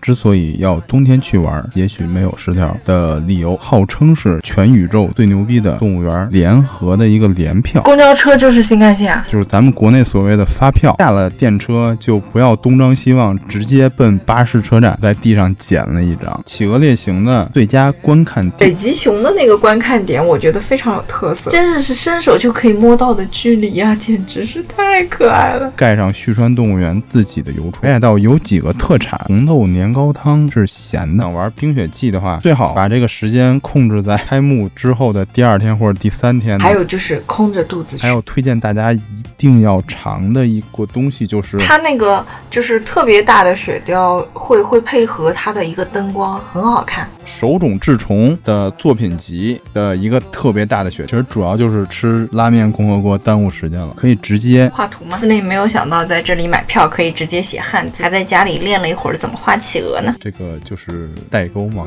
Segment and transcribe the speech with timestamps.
[0.00, 7.82] 之所以要冬天去玩，也许没有十条的理由，号称是全宇宙最牛逼的动物园联合的一个联票。
[7.82, 10.96] 公交车就是新干线啊，就是咱们国内所谓的发票。
[10.98, 18.70] 下了电车就不要东张西望，直接奔巴士车站，在地上捡了一张企鹅猎行的最佳观看点。
[18.70, 25.70] 北极熊的那个观看点，我觉得非常有特色，真的是伸手就可以摸到的距离啊，简直是太可爱了。
[25.76, 27.80] 盖上旭川动物园自己的邮戳。
[27.82, 31.20] 北海道有几个特产，红豆年糕汤是咸的。
[31.20, 36.58] 想玩冰雪季的话，最好把这个时间控制在开幕之后的第二天或者第三天。
[36.58, 38.02] 还有就是空着肚子去。
[38.02, 39.00] 还有推荐大家一
[39.36, 47.06] 定要尝的一个东西就是它那个就是特别大的雪雕，会会配合它的一个灯光，很好看。
[47.26, 55.18] 手冢治虫的作品集的一个特别大的雪，其实主要就是吃拉面共和国耽误时间了，可以直接画图吗？
[55.18, 60.14] 司令没有想到在这里买票可以直接写汉字，还在家里练了一会儿怎么画鹅呢？
[60.20, 61.86] 这个就是代沟嘛。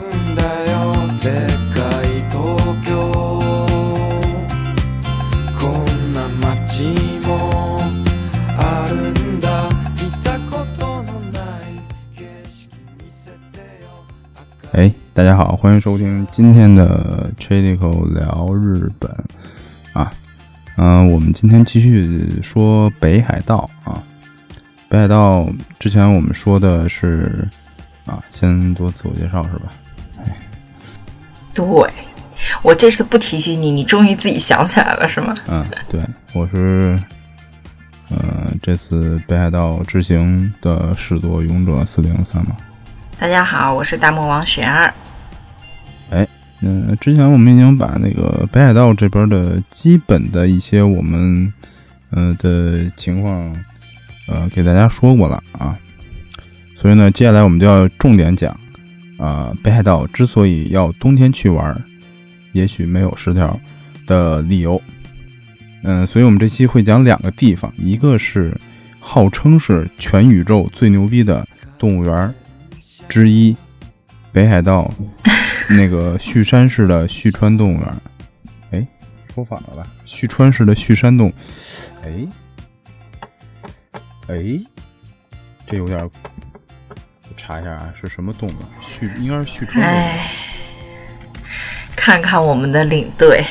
[14.74, 19.12] 哎，大家好，欢迎收听今天的 Tradical 聊日本
[19.94, 20.12] 啊，
[20.78, 24.02] 嗯，我们今天继续说北海道啊。
[24.90, 25.48] 北海道
[25.78, 27.48] 之前我们说的是
[28.06, 29.70] 啊，先做自我介绍是吧？
[30.18, 30.38] 哎，
[31.54, 31.66] 对
[32.62, 35.34] 我这次不提醒你，你终于自己想起来了是吗？
[35.48, 36.02] 嗯，对，
[36.34, 37.00] 我是
[38.10, 42.58] 呃这次北海道之行的始作俑者四零三嘛。
[43.18, 44.94] 大家好，我是大魔王雪儿。
[46.10, 46.28] 哎，
[46.60, 51.52] 嗯，之前我们已经把那个北海道这边的基本的一些我们
[52.10, 53.34] 呃的情况
[54.28, 55.78] 呃给大家说过了啊，
[56.84, 58.60] 所以呢，接下来我们就要重点讲
[59.18, 61.82] 啊，北海道之所以要冬天去玩，
[62.52, 63.58] 也许没有十条
[64.06, 64.82] 的理由。
[65.84, 68.54] 嗯，所以我们这期会讲两个地方，一个是
[69.00, 71.48] 号称是全宇宙最牛逼的
[71.80, 72.36] 动物园。
[73.08, 73.56] 之一，
[74.34, 74.94] 北海道
[75.70, 77.94] 那个旭山市的旭川动物园，
[78.72, 78.88] 哎，
[79.34, 79.88] 说反了吧？
[80.04, 81.32] 旭川市的旭山动，
[82.04, 82.28] 哎，
[84.28, 84.60] 哎，
[85.66, 86.10] 这有点，
[87.46, 88.54] 查一下啊，是什么动物？
[88.82, 89.84] 旭应该是旭川。
[89.84, 90.30] 哎，
[91.94, 93.44] 看看我们的领队，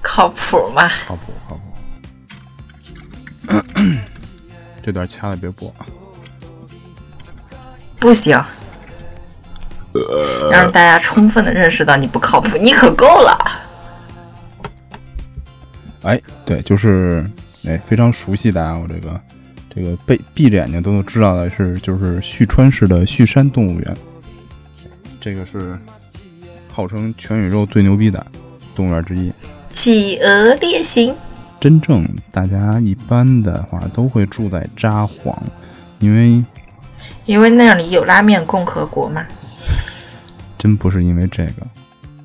[0.00, 0.88] 靠谱吗？
[1.06, 1.60] 靠谱，靠谱。
[4.82, 5.84] 这段掐了别播啊。
[8.00, 8.32] 不行，
[9.92, 13.38] 要让大家充分的认识到你不靠谱，你可够了。
[16.04, 17.22] 哎，对，就是
[17.66, 19.20] 哎，非常熟悉的啊，我这个
[19.74, 23.96] 这个闭闭着眼睛都能知道的是，就是旭川市的旭山动物园，
[25.20, 25.78] 这个是
[26.68, 28.24] 号称全宇宙最牛逼的
[28.74, 29.32] 动物园之一。
[29.70, 31.14] 企鹅猎行，
[31.60, 35.34] 真正大家一般的话都会住在札幌，
[35.98, 36.44] 因为。
[37.26, 39.26] 因为那里有拉面共和国嘛？
[40.58, 41.66] 真不是因为这个，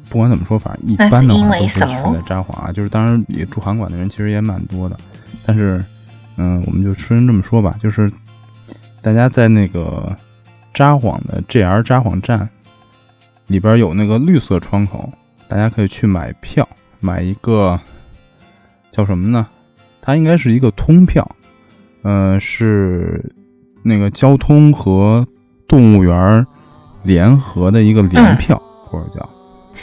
[0.09, 2.71] 不管怎么说，反正一般的话都是住在札幌啊。
[2.71, 4.97] 就是当然也住韩馆的人其实也蛮多的，
[5.45, 5.83] 但是
[6.39, 8.11] 嗯，我们就顺这么说吧，就是
[9.01, 10.15] 大家在那个
[10.73, 12.49] 札幌的 JR 札幌站
[13.47, 15.11] 里边有那个绿色窗口，
[15.47, 16.67] 大家可以去买票，
[16.99, 17.79] 买一个
[18.91, 19.45] 叫什么呢？
[20.01, 21.29] 它应该是一个通票，
[22.03, 23.23] 嗯，是。
[23.81, 25.25] 那个交通和
[25.65, 26.45] 动物园
[27.03, 29.29] 联合的一个联票，或者叫，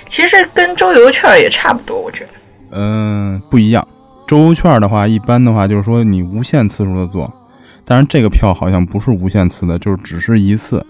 [0.07, 2.31] 其实跟周游券也差不多，我觉得。
[2.73, 3.89] 嗯，不一样。
[4.27, 7.33] 周游券的话，一般的话就是说你无限次数的坐，
[7.85, 10.85] 但是这个票好像不是无限次的，就是只是一次。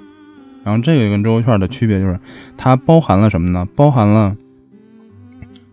[0.64, 2.18] 然后这个跟周游券的区别就是，
[2.56, 3.66] 它包含了什么呢？
[3.76, 4.36] 包含了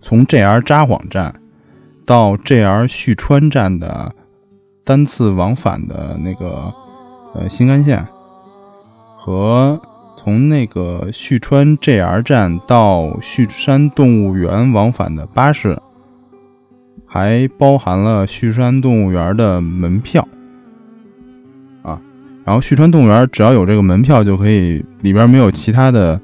[0.02, 1.34] 从 JR 札幌站
[2.06, 4.14] 到 JR 旭川站的
[4.84, 6.74] 单次往返的那个。
[7.36, 8.06] 呃，新干线
[9.18, 9.82] 和
[10.16, 15.76] 从那个旭川 JR 站到旭山动物园往返的巴士，
[17.06, 20.28] 还包含了旭山动物园的门票
[21.82, 22.00] 啊。
[22.46, 26.20] 然后旭川动物园只要有这个门票就可以，里边没有其他的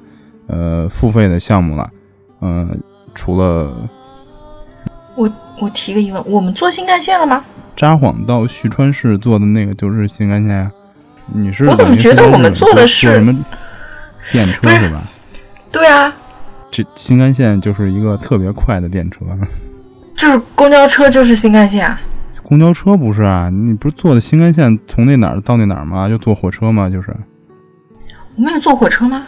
[0.46, 1.90] 呃付费的项目了。
[2.40, 2.80] 嗯，
[3.14, 3.72] 除了
[5.16, 5.30] 我
[5.60, 7.44] 我提个疑问，我们坐新干线了吗？
[7.76, 10.70] 札幌到旭川市坐的那个就是新干线呀。
[11.32, 13.32] 你是我怎么觉得我们坐的是什么
[14.32, 15.02] 电车是吧？
[15.70, 16.12] 对啊，
[16.70, 19.18] 这新干线就是一个特别快的电车，
[20.20, 21.96] 就是公交车就是新干线。
[22.42, 23.48] 公交车不是啊？
[23.48, 26.10] 你不是坐的新干线从那哪儿到那哪儿吗？
[26.10, 26.90] 就坐火车吗？
[26.90, 27.16] 就是
[28.36, 29.26] 我们有坐火车吗？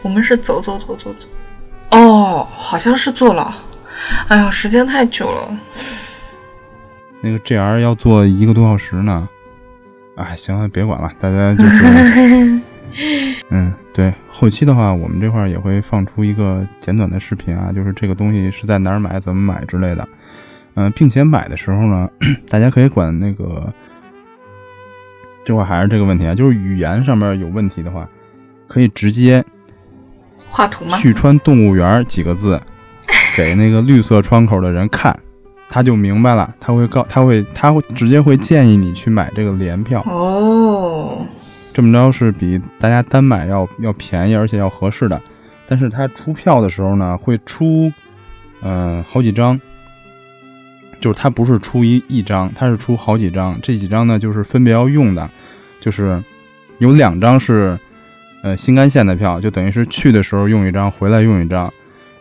[0.00, 1.28] 我们是走走走走走。
[1.90, 3.54] 哦，好像是坐了。
[4.28, 5.58] 哎呀，时间太久了。
[7.20, 9.28] 那个 JR 要坐一个多小时呢。
[10.16, 12.60] 哎，行了，别管了，大家就是，
[13.50, 20.08] 嗯，对，后期的话，我们这块也会放出一个简短的视频啊，就是这个东西是在哪儿买、怎么买之类的。
[20.74, 22.08] 嗯，并且买的时候呢，
[22.48, 23.72] 大家可以管那个，
[25.44, 28.08] 这块还是这个问题啊，就是语言上面有问题的话，
[28.66, 29.44] 可以直接
[30.48, 30.96] 画图吗？
[30.96, 32.60] 旭川动物园几个字
[33.36, 35.18] 给那个绿色窗口的人看。
[35.74, 41.24] 他就明白了，他会告，他会，他会直接会建议你去买这个联票哦。
[41.72, 45.20] 这么着是比大家单买要要便宜，而且要合适的。
[45.66, 47.90] 但是它出票的时候呢，会出，
[48.60, 49.58] 嗯，好几张，
[51.00, 53.58] 就是他不是出一一张，他是出好几张。
[53.62, 55.28] 这几张呢，就是分别要用的，
[55.80, 56.22] 就是
[56.78, 57.78] 有两张是，
[58.42, 61.72] 呃，新干线的票，就等于是去的时候用一张，回来用一张。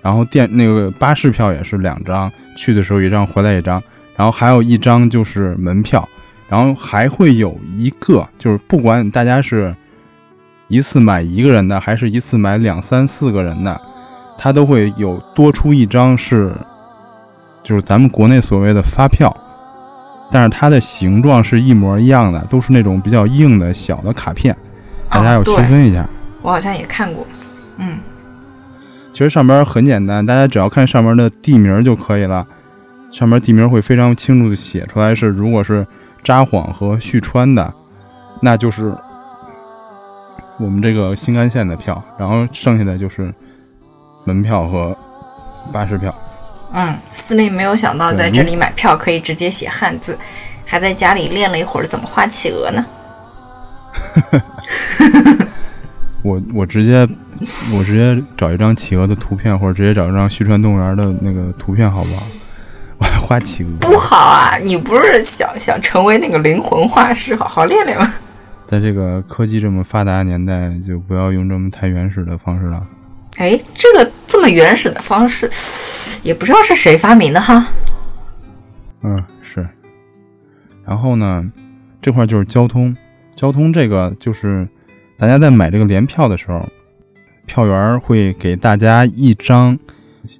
[0.01, 3.83] 然后电那个巴士票也是两张，去的时候一张，回来一张。
[4.15, 6.07] 然后还有一张就是门票，
[6.51, 9.73] 然后还会有一个，就是不管大家是
[10.67, 13.79] 一次买一个人的，还是一次买两三四个人的，
[14.37, 16.51] 它都会有多出一张是，
[17.63, 19.33] 就是咱们国内所谓的发票，
[20.29, 24.53] 但是它的形状是一模一样的，都是那种比较硬的小的卡片，
[25.09, 26.05] 大家要区分一下。
[26.41, 27.25] 我好像也看过，
[27.77, 27.97] 嗯。
[29.13, 32.45] 其实上边很简单，大家只要看上面的地名就可以了。
[33.09, 35.87] 上面地名会非常清楚的写出来，是如果是
[36.23, 37.73] 札幌和旭川的，
[38.41, 38.95] 那就是
[40.57, 43.33] 我们这个新干线的票，然后剩下的就是
[44.23, 44.95] 门票和
[45.71, 46.13] 巴士票。
[46.73, 50.17] 嗯，司令没有想到在这里买票可以直接写汉字，
[50.65, 52.85] 还在家里练了一会儿怎么画企鹅呢。
[56.23, 57.07] 我我直接。
[57.75, 62.21] 我直接找一张企鹅的图片，或者直接找一张旭川动物园的那个图片，好不好？
[63.01, 64.57] 我还画企鹅，不好啊！
[64.57, 68.13] 你不是想想成为那个灵魂画师，好好练练吗？
[68.63, 72.87] 在这个科技这么发达的年代，就不要用这么太原始的方式了。
[73.37, 75.49] 哎，这个这么原始的方式，
[76.21, 77.67] 也不知道是谁发明的哈。
[79.01, 79.67] 嗯，是。
[80.85, 81.43] 然后呢，
[82.03, 82.95] 这块就是交通，
[83.35, 84.67] 交通这个就是
[85.17, 86.63] 大家在买这个联票的时候。
[87.47, 89.77] 票员会给大家一张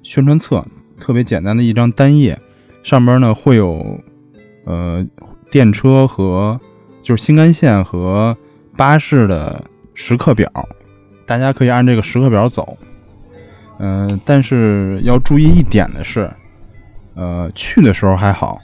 [0.02, 0.64] 宣传册，
[0.98, 2.38] 特别简单的一张单页，
[2.82, 4.00] 上边呢会有
[4.64, 5.04] 呃
[5.50, 6.60] 电车和
[7.02, 8.36] 就是新干线和
[8.76, 9.64] 巴士的
[9.94, 10.50] 时刻表，
[11.26, 12.76] 大家可以按这个时刻表走。
[13.78, 16.30] 嗯，但是要注意一点的是，
[17.14, 18.60] 呃，去的时候还好，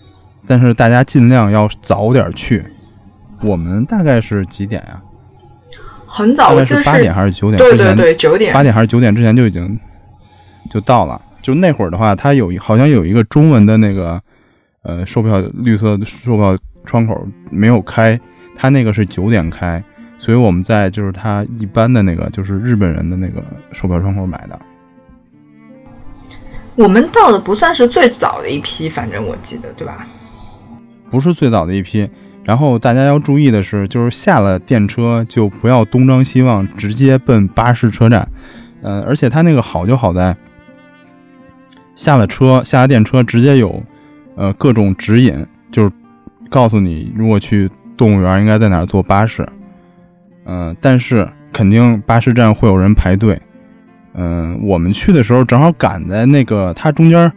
[0.47, 2.65] 但是大家尽量要早点去。
[3.43, 5.03] 我们大概是几点呀？
[6.07, 7.59] 很早，是八点还是九点？
[7.59, 8.53] 对对对，九点。
[8.55, 9.79] 八点还是九点之前就已经
[10.71, 11.21] 就到了。
[11.49, 14.21] 就那会儿的话，它有好像有一个中文的那个
[14.83, 18.21] 呃售票绿色售票窗口没有开，
[18.55, 19.83] 它那个是九点开，
[20.19, 24.61] 所以我们在就是它一般的那个就是日本人的那个售票窗口买的。
[26.75, 30.07] 我们到的不算是最早的一批，反正我记得，对吧？
[31.11, 32.07] 不是最早的一批。
[32.45, 38.29] 然后大家要注意的是，就是下了电车就不要东张西望，直接奔巴士车站。
[38.83, 40.37] 呃，而且它那个好就好在，
[41.99, 43.83] 下了车下了电车直接有，
[44.37, 45.91] 呃，各种指引，就是
[46.49, 49.45] 告诉你如果去动物园应该在哪坐巴士。
[50.45, 53.37] 嗯，但是肯定巴士站会有人排队。
[54.15, 57.31] 嗯，我们去的时候正好赶在那个它中间。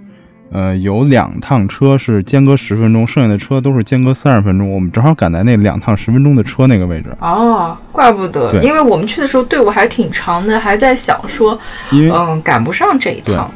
[0.52, 4.70] 呃，有两趟车是间隔十分钟，剩下的车都是间隔三十分钟。
[4.70, 7.08] 我们正好赶在那两趟十分钟的车那个位置。
[7.20, 11.58] 哦，怪不得，因为我们去的时候队伍还挺长的，还在想说，
[11.92, 13.50] 嗯，赶不上这一趟。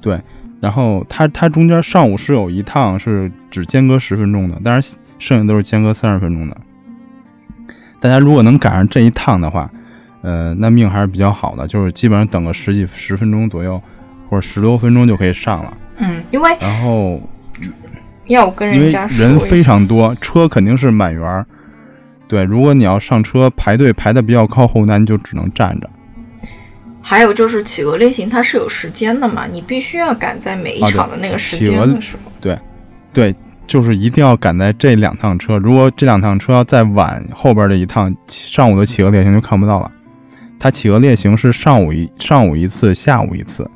[0.00, 0.20] 对，
[0.60, 6.56] 然后它它中间上午是有一趟是只间隔十分钟的，但是剩下都是间隔三十分钟的。
[8.00, 9.70] 大家如果能赶上这一趟的话，
[10.22, 13.80] 呃，那命还是比较好的，就是基本上等个十几十分钟左右。
[14.28, 17.20] 或者十多分钟就可以上了，嗯，因为然后
[18.28, 21.44] 要跟人家人非常多，车肯定是满员儿
[22.28, 25.90] 对，如果你要上车排队排的比较靠后，那你就只能站着。
[27.10, 32.30] 还有就是企鹅类型它是有时间的嘛，你必须要赶在每一场的那个时间的时候。
[32.40, 32.56] 对，
[33.12, 33.34] 对，
[33.66, 35.58] 就是一定要赶在这两趟车。
[35.58, 39.90] 如果这两趟车要再晚，后边的一趟上午的企鹅列行就看不到了。
[40.56, 43.68] 它企鹅列行是上午一上午一次，下午一次。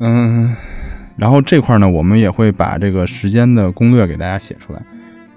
[0.00, 0.56] 嗯，
[1.18, 4.80] 然后这块呢，我们也会把这个时间的攻略给大家写出来。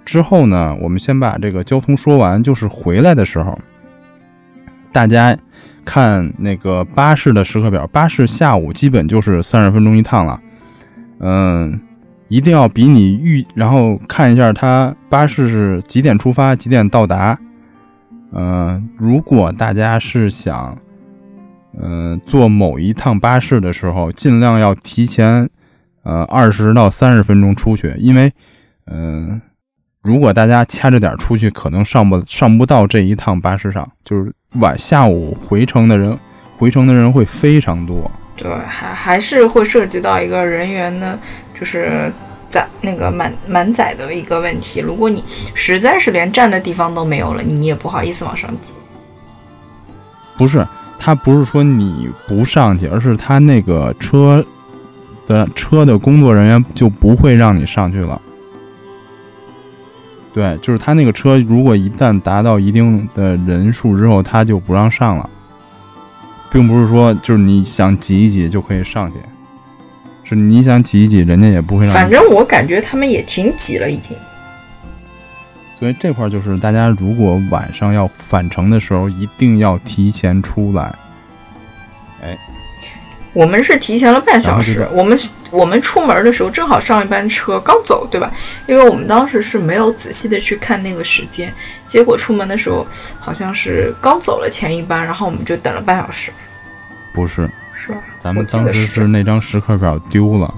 [0.06, 3.60] 之后呢，我们先把这个交通说完，就是回来的时候，
[4.94, 5.38] 大家
[5.86, 10.42] 看那个巴士的时刻表，巴士下午基本就是三十分钟一趟了。
[11.20, 11.80] 嗯，
[12.28, 17.40] 一定要比你预，然后看一下它巴士是几点出发，几点到达。
[18.34, 20.78] 嗯，如果大家是想，
[21.80, 25.50] 嗯，坐某一趟巴士的时候，尽量要提前，
[26.04, 28.34] 呃，二十到三十分钟出去，因为，
[28.88, 29.40] 嗯，
[30.06, 36.16] 如果大家掐着点出去，可能上不上不到这一趟巴士上，就是晚下午回程的人，
[36.56, 38.10] 回程的人会非常多。
[38.36, 41.18] 对，还还是会涉及到一个人员呢，
[41.60, 42.12] 就是
[42.48, 44.80] 载那个满满载的一个问题。
[44.80, 45.24] 如果你
[45.56, 48.76] 实在是连站的地方都没有了，你也不好意思往上挤。
[50.38, 50.64] 不是，
[51.00, 54.46] 他不是说你不上去，而是他那个车
[55.26, 58.22] 的车的工作人员就不会让你上去了。
[60.36, 65.30] 对，就是他那个车，如果一旦达到一定的人数之后，他就不让上了。
[66.52, 69.18] 并不是说就是你想挤一挤就可以上去，
[70.26, 71.96] 是你想挤一挤，人家也不会让。
[71.96, 74.16] 反正我感觉他们也挺挤了，已经。
[75.80, 80.94] 所以这块就是大家如果晚上要返程的时候，一定要提前出来。
[82.22, 82.38] 哎，
[83.36, 84.88] 我们是提前了半小时。
[84.94, 85.20] 我们
[85.52, 88.32] 我们出门的时候正好上一班车刚走，对吧？
[88.66, 91.54] 因为我们当时是没有仔细的去看那个时间，
[91.86, 92.88] 结果出门的时候
[93.20, 96.32] 好像是刚走了前一班，然后我们就等了半小时。
[97.14, 97.98] 不是，是吧？
[98.20, 100.54] 咱们当时是那张时刻表丢了。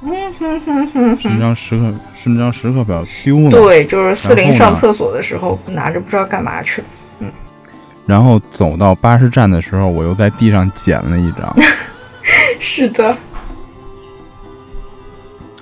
[0.00, 3.50] 嗯哼哼哼是那张时刻，是那张时刻表丢了。
[3.50, 6.86] 对，就是四零上厕所的时候拿着，不知道干嘛去了。
[8.08, 8.10] 嗯。
[8.10, 11.54] 然后走到巴士站的时候，我又在地上捡了一张。
[12.58, 13.16] 是的。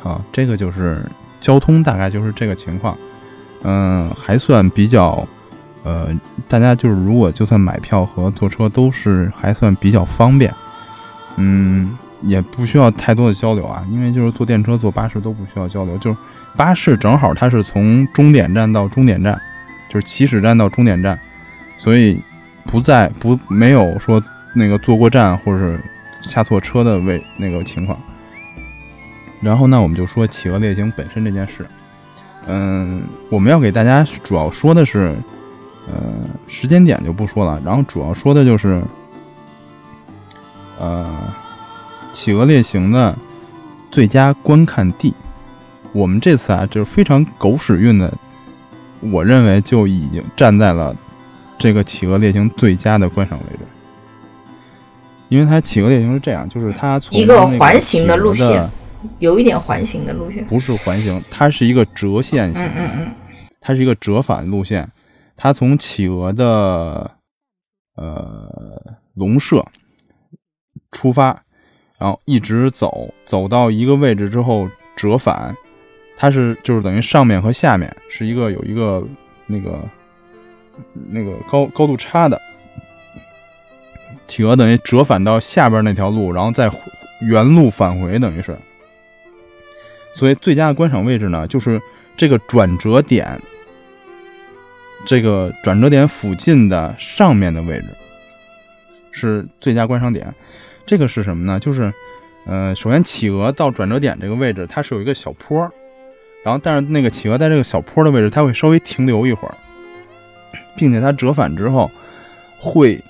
[0.00, 1.04] 好，这个就是
[1.40, 2.96] 交通，大概就是这个情况。
[3.62, 5.26] 嗯，还算比较。
[5.82, 6.08] 呃，
[6.48, 10.52] 大家就是如果就算买票和坐车都是还算比较方便，
[11.36, 16.16] 嗯，也不需要太多的交流啊，因为就是坐电车、坐巴士都不需要交流，就是
[16.56, 19.40] 巴士正好它是从终点站到终点站，
[19.88, 21.16] 就是起始站到终点站，
[21.78, 22.20] 所以
[22.66, 24.22] 不在不没有说
[24.54, 25.80] 那个坐过站或者是
[26.22, 27.98] 下错车的位那个情况。
[29.40, 31.66] 然后呢，我们就说企鹅猎行本身这件事，
[32.46, 35.16] 嗯，我们要给大家主要说的是。
[35.88, 36.02] 呃，
[36.48, 38.82] 时间点就不说了，然后主要说的就是，
[40.80, 41.32] 呃，
[42.12, 43.16] 企鹅猎行的
[43.88, 45.14] 最佳观看地。
[45.92, 48.12] 我们这次啊，就是非常狗屎运的，
[48.98, 50.92] 我认为就已经站在了
[51.58, 53.60] 这个企鹅猎行最佳的观赏位置。
[55.28, 58.68] 因为它企鹅猎行是这样，就是它从一个环形的路线，
[59.18, 63.14] 有一点环形的路线，不是环形，它是一个折线型，嗯嗯嗯，
[63.60, 64.88] 它是一个折返路线。
[65.36, 67.10] 它从企鹅的
[67.96, 68.80] 呃
[69.14, 69.64] 笼舍
[70.92, 71.42] 出发，
[71.98, 75.54] 然后一直走，走到一个位置之后折返。
[76.16, 79.06] 它是就是等于上面和下面是一个有一个
[79.44, 79.82] 那个
[81.10, 82.40] 那个高高度差的。
[84.26, 86.70] 企鹅等于折返到下边那条路，然后再
[87.20, 88.56] 原路返回，等于是。
[90.14, 91.80] 所以最佳的观赏位置呢，就是
[92.16, 93.40] 这个转折点。
[95.04, 97.86] 这个转折点附近的上面的位置
[99.12, 100.34] 是最佳观赏点。
[100.84, 101.60] 这个是什么呢？
[101.60, 101.92] 就是，
[102.46, 105.60] 呃，首先企鹅到转折点这个位置，它是有一个小坡，
[106.44, 109.56] 然后但是那个企鹅在这个小坡的位置，它会稍微停留一会儿，
[110.76, 111.90] 并且它折返之后
[112.58, 113.02] 会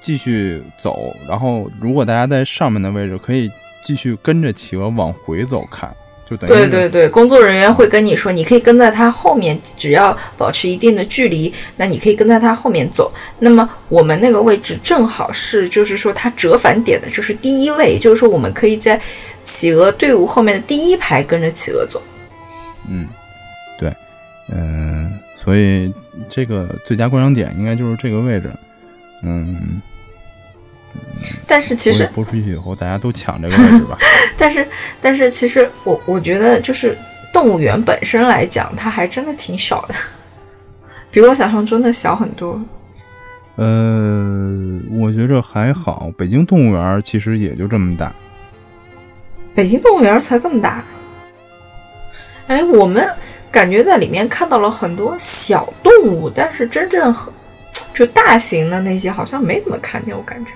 [0.00, 1.14] 继续走。
[1.28, 3.50] 然后如果大家在上面的位置，可以
[3.82, 5.94] 继续跟着企鹅往回走看。
[6.28, 13.12] 就等于对对对，工作人员会跟你说，你可以跟在他后面，只要保持一定的距离，那你可以跟在他后面走。
[13.38, 19.00] 那么我们那个位置正好是，就是说它折返点的就是第一位，就是说我们可以在
[19.44, 22.02] 企鹅队伍后面的第一排跟着企鹅走。
[22.88, 23.08] 嗯，
[23.78, 23.94] 对，
[24.50, 25.94] 嗯，所以
[26.28, 28.50] 这个最佳观赏点应该就是这个位置，
[29.22, 29.80] 嗯。
[31.46, 33.98] 但是其实播出去以后，大家都抢这个位置吧。
[34.38, 34.66] 但是，
[35.00, 36.96] 但是其实我我觉得，就是
[37.34, 39.94] 动物园本身来讲，它还真的挺小的，
[41.12, 42.58] 比我想象中的小很多。
[43.56, 46.10] 呃，我觉着还好。
[46.16, 48.12] 北京动物园其实也就这么大。
[49.54, 50.82] 北京动物园才这么大？
[52.46, 53.06] 哎，我们
[53.56, 57.32] 感觉在里面看到了很多小动物，但是真正很
[57.94, 60.14] 就大型的那些，好像没怎么看见。
[60.14, 60.50] 我感觉。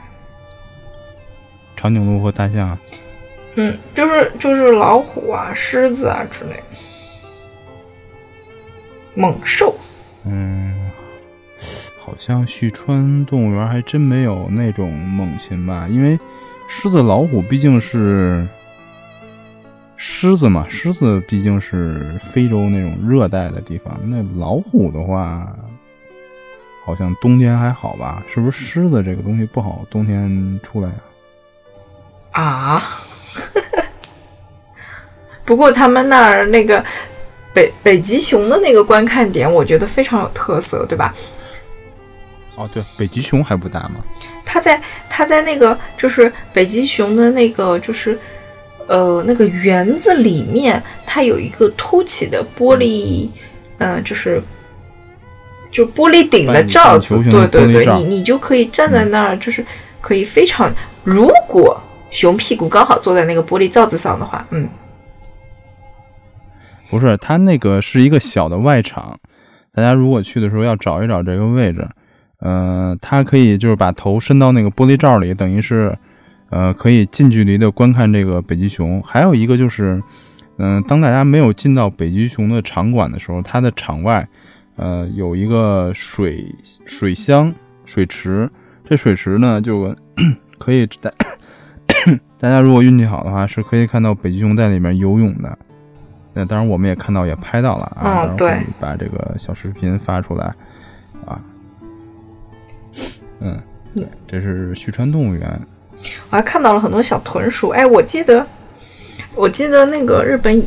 [1.74, 2.76] 长颈鹿和大象，
[3.54, 6.62] 嗯，就是就是老虎啊、狮子啊之类，
[9.14, 9.74] 猛兽，
[10.26, 10.90] 嗯，
[11.98, 16.20] 好像旭川动物园还真没有那种猛禽吧，因为
[16.68, 18.46] 狮子、老虎毕竟是
[20.02, 25.54] 狮子嘛，狮子毕竟是非洲那种热带的地方，那老虎的话，
[26.86, 28.22] 好像冬天还好吧？
[28.26, 30.88] 是不是狮子这个东西不好冬天出来
[32.32, 32.42] 啊？
[32.42, 32.90] 啊，
[35.44, 36.82] 不过他们那儿那个
[37.52, 41.14] 北北极熊的那个观看点，我觉得非常有特色，对吧？
[42.56, 43.96] 哦，对，北极熊还不大吗？
[44.46, 44.80] 它在
[45.10, 48.18] 它在那个就是北极熊的那个就是
[48.90, 53.28] 呃那个园子里面，它有一个凸起的玻璃，
[53.78, 54.42] 嗯，就是
[55.70, 59.64] 就玻璃顶的罩子，对对对，你你就可以站在那儿，就是
[60.00, 60.72] 可以非常，
[61.04, 61.80] 如果
[62.10, 64.68] 熊屁股刚好坐在那个玻璃罩子上的话，嗯，
[66.90, 69.16] 不是，它那个是一个小的外场，
[69.72, 71.86] 大家如果去的时候要找一找这个位置。
[72.40, 75.94] 呃，它可以就是把头伸到那个玻璃罩里，等于是，
[76.50, 79.02] 呃，可以近距离的观看这个北极熊。
[79.02, 80.02] 还有一个就是，
[80.58, 84.28] 嗯，当大家没有进到北极熊的场馆的时候，它的场外，
[84.76, 86.54] 呃，有一个水
[86.84, 87.52] 水箱、
[87.84, 88.50] 水池。
[88.84, 89.94] 这水池呢，就
[90.58, 91.10] 可以大
[92.40, 95.56] 大家如果运气好的话，是可以看到北极熊在里面游泳的。
[96.32, 98.24] 那当然，我们也看到，也拍到了啊。
[98.24, 100.54] 嗯，对，把这个小视频发出来
[101.26, 101.40] 啊。
[103.40, 103.56] 嗯，
[103.94, 105.60] 对这是旭川动物园。
[106.30, 107.68] 我还看到了很多小豚鼠。
[107.70, 108.46] 哎，我记得，
[109.34, 110.62] 我记得那个日本，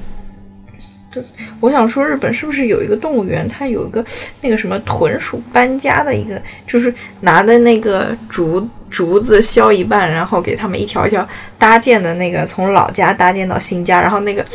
[1.11, 1.23] 对，
[1.59, 3.47] 我想说日本是不是有一个动物园？
[3.47, 4.03] 它有一个
[4.41, 14.45] 那个什么豚鼠搬家的一个，就是拿的那个竹竹子削一半，然后给他们一条一条搭建的那个，从老家搭建到新家，然后那个，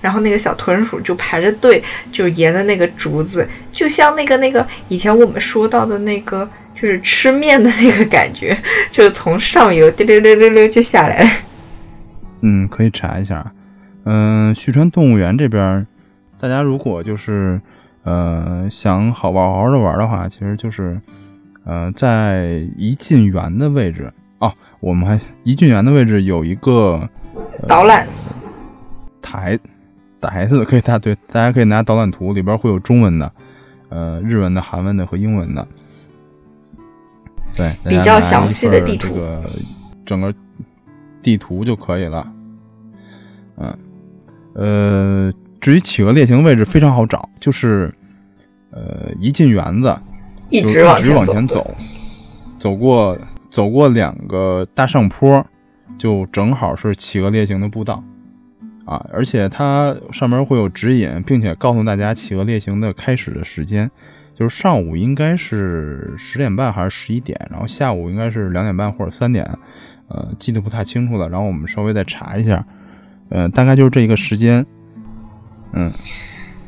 [0.00, 6.48] 然后那个小豚鼠就排着队，就沿着那个竹子，就像那个那个以前我们说到的那个。
[6.80, 8.56] 就是吃面的那个感觉，
[8.90, 11.30] 就是从上游滴溜溜溜溜就下来了。
[12.40, 13.52] 嗯，可以查一下。
[14.04, 15.86] 嗯，旭川动物园这边，
[16.38, 17.60] 大家如果就是
[18.02, 20.98] 呃想好玩好好的玩的话，其实就是
[21.66, 27.06] 呃在一进园的位置哦，我们还一进园的位置有一个
[27.68, 28.08] 导览
[29.20, 29.58] 台
[30.18, 33.30] 台子，可以大对大家可以拿导览图，里边会有中文的、
[33.90, 35.68] 呃日文的、韩文的和英文的。
[37.54, 39.50] 对，比较详细的地图，这个
[40.06, 40.34] 整个
[41.22, 42.26] 地图就可以了。
[43.56, 43.78] 嗯，
[44.54, 47.92] 呃，至于企鹅猎行位置非常好找，就是
[48.70, 49.94] 呃，一进园子，
[50.48, 51.76] 一直往直往前走，
[52.58, 53.18] 走过
[53.50, 55.44] 走过两个大上坡，
[55.98, 58.02] 就正好是企鹅猎行的步道
[58.86, 59.04] 啊！
[59.12, 63.90] 而且它上面会有指引，并且告诉大家企鹅猎行的开始的时间。
[64.40, 69.46] 就是上午应该是十点半还是十一点，然后下午应该是两点半或者三点，
[70.08, 71.28] 呃，记得不太清楚了。
[71.28, 72.64] 然后我们稍微再查一下，
[73.28, 74.64] 呃，大概就是这一个时间。
[75.72, 75.92] 嗯，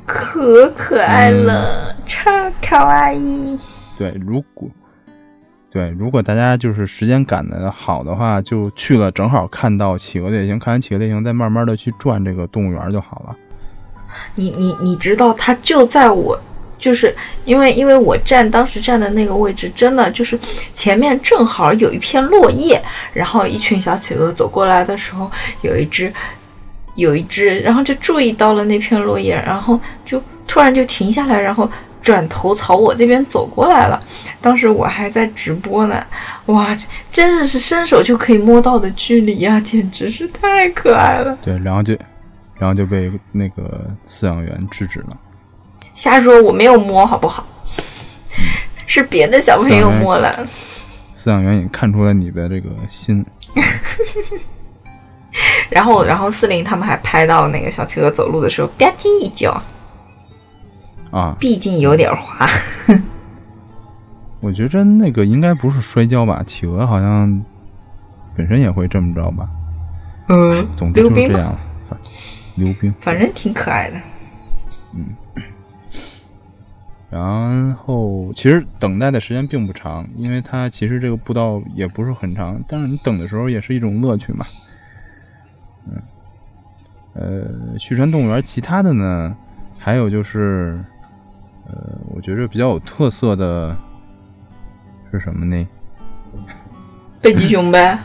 [0.04, 2.30] 可可爱了，超
[2.60, 3.58] 卡哇伊。
[3.96, 4.68] 对，如果
[5.70, 13.34] 对如果大家就是时间赶的好的话，就去了，正好看到企鹅类型，看完企鹅类型，再慢慢的去转这个动物园就好了。
[14.34, 16.38] 你你你知道，它就在我。
[16.82, 17.14] 就是
[17.44, 20.36] 因为，因为我站当时站的那个位置，真的就是
[20.74, 26.12] 前面正好有一片落叶，然后一群小企鹅走过来的时候，有一只，
[26.96, 34.02] 有一只，然后就注意到了那片落叶，然后就突然就停下来，然后转头朝我这边走过来了。
[34.40, 36.04] 当时我还在直播呢，
[36.46, 36.76] 哇，
[37.12, 41.38] 真的是伸手就可以摸到的距离呀，简直是太可爱了。
[41.40, 41.96] 对，然后就，
[42.58, 45.16] 然后就被那个饲养员制止了。
[45.94, 47.46] 瞎说，我没有摸，好不好？
[48.86, 50.46] 是别的小朋友摸了。
[51.14, 53.24] 饲养员也看出了你的这个心。
[55.70, 59.62] 然后，然后四零他们还拍到那个小企鹅走路的时候吧唧一脚。
[61.10, 62.48] 啊，毕竟有点滑。
[64.40, 66.42] 我觉着那个应该不是摔跤吧？
[66.46, 67.42] 企鹅好像
[68.34, 69.48] 本身也会这么着吧？
[70.28, 71.58] 嗯，总之就是这样了。
[72.56, 73.96] 溜冰，反正挺可爱的。
[74.94, 75.06] 嗯。
[77.12, 84.46] 然后，其实等待的时间并不长，因为它其实这个步道也不是很长，但是你等的时候也是一种乐趣嘛。
[85.86, 86.02] 嗯，
[87.12, 89.36] 呃，旭川动物园其他的呢，
[89.78, 90.82] 还有就是，
[91.66, 93.76] 呃，我觉着比较有特色的
[95.10, 95.68] 是什么呢？
[97.20, 97.98] 北极熊呗，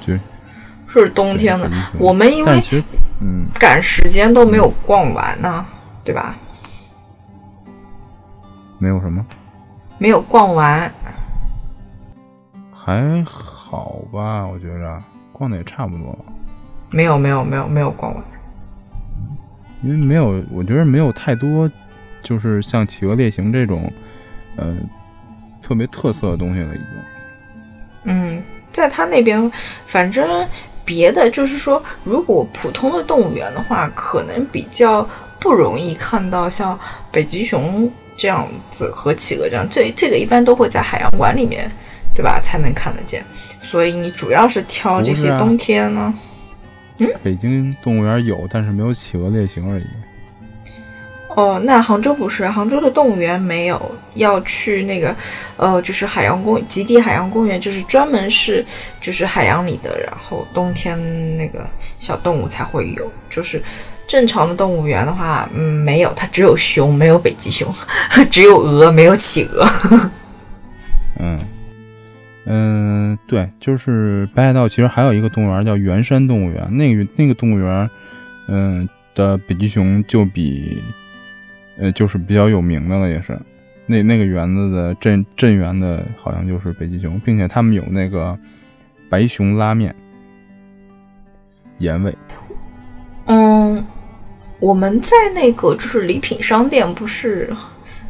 [0.89, 1.71] 是冬天的。
[1.97, 2.61] 我们因为
[3.21, 5.65] 嗯赶时间都没有逛完呢，
[6.03, 6.35] 对吧？
[8.79, 9.25] 没有什么，
[9.97, 10.91] 没有逛完。
[12.73, 16.19] 还好吧，我觉着逛的也差不多了，
[16.91, 18.23] 没有没有没有没有逛完，
[19.83, 21.69] 因为没有，我觉得没有太多，
[22.21, 23.91] 就是像企鹅猎行这种，
[24.55, 24.77] 呃，
[25.61, 26.87] 特别特色的东西了，已经。
[28.03, 29.51] 嗯，在他那边，
[29.85, 30.47] 反正
[30.85, 35.05] 别的就是说，如果普通的动物园的话，可能比较
[35.41, 36.79] 不容易看到像
[37.11, 41.71] 北极熊这样子和企鹅这样，这这个一般都会在海洋馆里面，
[42.15, 42.41] 对吧？
[42.43, 43.23] 才能看得见。
[43.61, 46.13] 所以你主要是挑这些冬天呢。
[46.99, 49.85] 嗯北京动物园有，但是没有企鹅类型而已。
[51.35, 52.47] 哦，那杭州不是？
[52.47, 53.79] 杭州的动物园没有，
[54.15, 55.15] 要去那个，
[55.57, 58.65] 呃，就是海洋公极地海洋公园，就是专门是
[58.99, 60.97] 就是海洋里的，然后冬天
[61.37, 61.63] 那个
[61.99, 63.07] 小动物才会有。
[63.29, 63.61] 就是
[64.07, 67.71] 正常的动物园的话，嗯，没有，它只有熊，没有北极熊，
[68.31, 69.69] 只有鹅，没有企鹅。
[71.19, 71.39] 嗯
[72.45, 77.89] 嗯，对，就是北海道其实还有一个动物园叫圆山动物园，那个那个动物园，
[78.47, 80.81] 嗯的北极熊就比。
[81.79, 83.37] 呃，就是比较有名的了，也是，
[83.85, 88.35] 那那个园子的镇镇园的，好像就是北极熊，并且他们有那个
[89.11, 89.93] 白熊拉面，
[91.77, 92.11] 盐味。
[93.27, 93.85] 嗯，
[94.59, 97.49] 我们在那个就是礼品商店，不是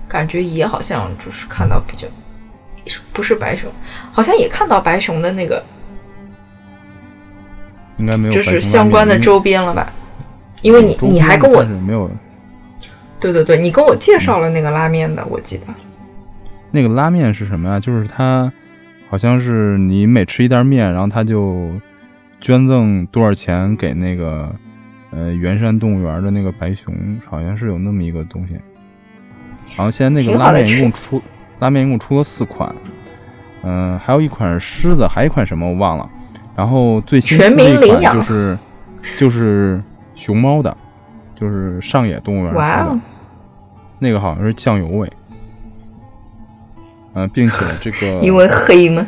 [0.07, 2.07] 感觉也好像就是看到比较，
[3.11, 3.69] 不是白熊，
[4.11, 5.63] 好像也看到白熊的那个，
[7.97, 9.91] 应该没有，就是相关的周边了吧？
[10.61, 12.09] 因为你你还跟我没有。
[13.19, 15.63] 对对对，你跟我介绍了那个拉面的，我记得。
[16.69, 17.79] 那个拉面是什么呀？
[17.79, 18.51] 就是它，
[19.09, 21.71] 好像是你每吃一袋面，然后他就
[22.39, 24.53] 捐赠多少钱给那个
[25.17, 26.93] 呃圆山动物园的那个白熊，
[27.27, 28.53] 好像是有那么一个东西。
[29.75, 31.21] 然后现在那个拉面一共出
[31.59, 32.73] 拉面一共出了四款，
[33.63, 36.07] 嗯，还有一款狮子，还有一款什么我忘了。
[36.55, 38.57] 然后最新的一款就是
[39.17, 39.81] 就是
[40.13, 40.77] 熊猫的。
[41.39, 42.99] 就是上野动物园出的，
[43.99, 45.07] 那个好像是酱油味，
[47.13, 49.05] 嗯，并且这个 因为黑吗？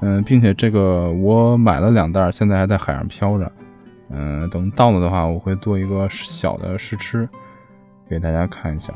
[0.00, 3.52] 嗯，并且这个我买了两袋，现在还在海上漂着，
[4.16, 7.28] 嗯，等到了的话，我会做一个小的试吃，
[8.08, 8.92] 给大家看一下。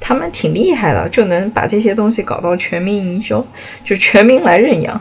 [0.00, 3.44] 他们挺厉害的，就能把这些东西搞到全民营销，
[3.84, 5.00] 就全民来认养，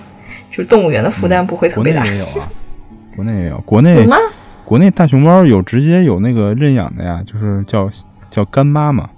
[0.49, 2.01] 就是动物园的负担不会特别大。
[2.01, 2.49] 国内也有啊，
[3.15, 4.17] 国内也有，国内有吗？
[4.63, 7.89] 国内大熊猫有直接有那个认养的呀，就是叫
[8.29, 9.09] 叫干妈嘛。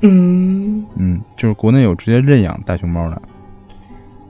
[0.00, 3.20] 嗯嗯，就是国内有直接认养大熊猫的。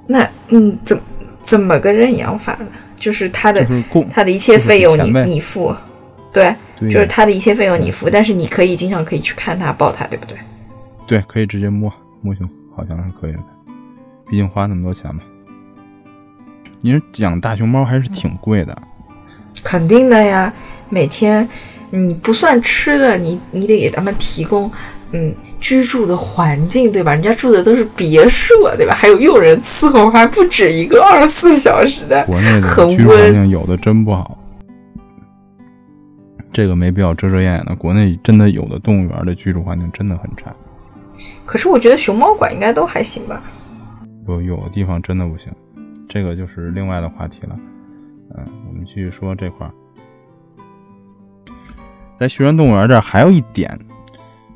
[0.06, 0.98] 那嗯，怎
[1.42, 2.66] 怎么个认养法呢？
[2.98, 3.66] 就是他的
[4.12, 5.74] 他的一切费用你你付，
[6.32, 10.36] 对，就是他的一切费用你付，但是你可以经常可以去看他抱他，对不对？
[11.06, 13.38] 对，可以直接摸摸熊，好像是可以的。
[14.28, 15.22] 毕竟花那么多钱嘛。
[16.80, 18.76] 你说养大熊猫还是挺贵的。
[19.64, 20.52] 肯定的呀，
[20.88, 21.48] 每天
[21.90, 24.70] 你不算吃的，你你得给他们提供
[25.12, 27.12] 嗯居住的环境，对吧？
[27.12, 28.94] 人家住的都是别墅，对吧？
[28.94, 32.24] 还有佣人伺候，还不止一个，二十四小时的。
[32.26, 34.38] 国内的居住环境有的真不好，
[36.52, 37.74] 这个没必要遮遮掩掩的。
[37.74, 40.54] 国内真的有的动物园的居住环境真的很差。
[41.44, 43.42] 可是我觉得熊猫馆应该都还行吧？
[44.26, 45.50] 有，有的地方真的不行，
[46.08, 47.58] 这个就是另外的话题了。
[48.36, 49.72] 嗯，我们继续说这块儿，
[52.20, 53.78] 在徐山动物园这儿还有一点，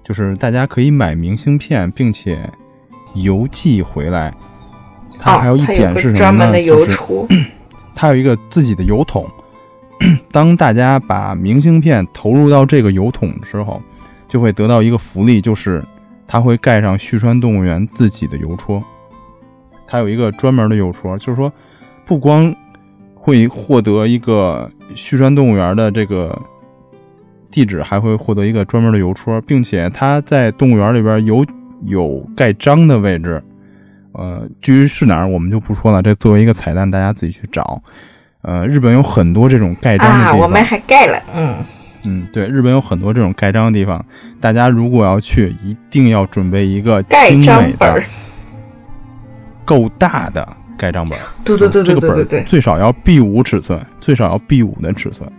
[0.02, 2.50] 就是大家可以买明信片，并且
[3.14, 4.32] 邮寄回来。
[5.18, 6.62] 它还有一点是什么呢？
[6.64, 6.98] 就是
[7.94, 9.26] 它有一个自己的邮筒。
[10.32, 13.80] 当大家把明信片投入到这个邮筒的时候，
[14.26, 15.82] 就会得到一个福利，就是
[16.26, 18.82] 它会盖上旭川动物园自己的邮戳。
[19.86, 21.52] 它有一个专门的邮戳，就是说
[22.04, 22.54] 不光。
[23.24, 26.36] 会获得一个旭川动物园的这个
[27.52, 31.46] 地址，还会获得一个专门的邮戳，并且它在动物园里边有
[31.84, 33.40] 有盖章的位置。
[34.12, 36.02] 呃，至于是哪儿，我们就不说了。
[36.02, 37.80] 这作为一个彩蛋，大家自己去找。
[38.40, 40.38] 呃，日本有很多这种盖章的地方。
[40.40, 41.56] 我们还盖了，嗯
[42.04, 44.04] 嗯，对，日本有很多这种盖章的地方。
[44.40, 48.02] 大家如果要去，一定要准备一个盖章本，
[49.64, 50.56] 够大的。
[50.74, 55.30] 盖章本，对对对对对对对，最少要 B 五尺寸，最少要 B 五的尺寸，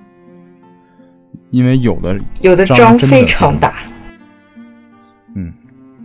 [1.53, 3.75] 因为有的有的章非常大，
[5.35, 5.53] 嗯，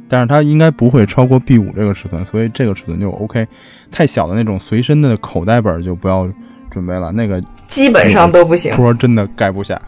[0.06, 3.46] 但是它应该不会超过 B 五这个尺寸，所以这个尺寸就 OK。
[3.90, 6.30] 太小的那种随身的口袋本就不要
[6.70, 9.80] 准备了，那个基本上都不行，说真的盖不下。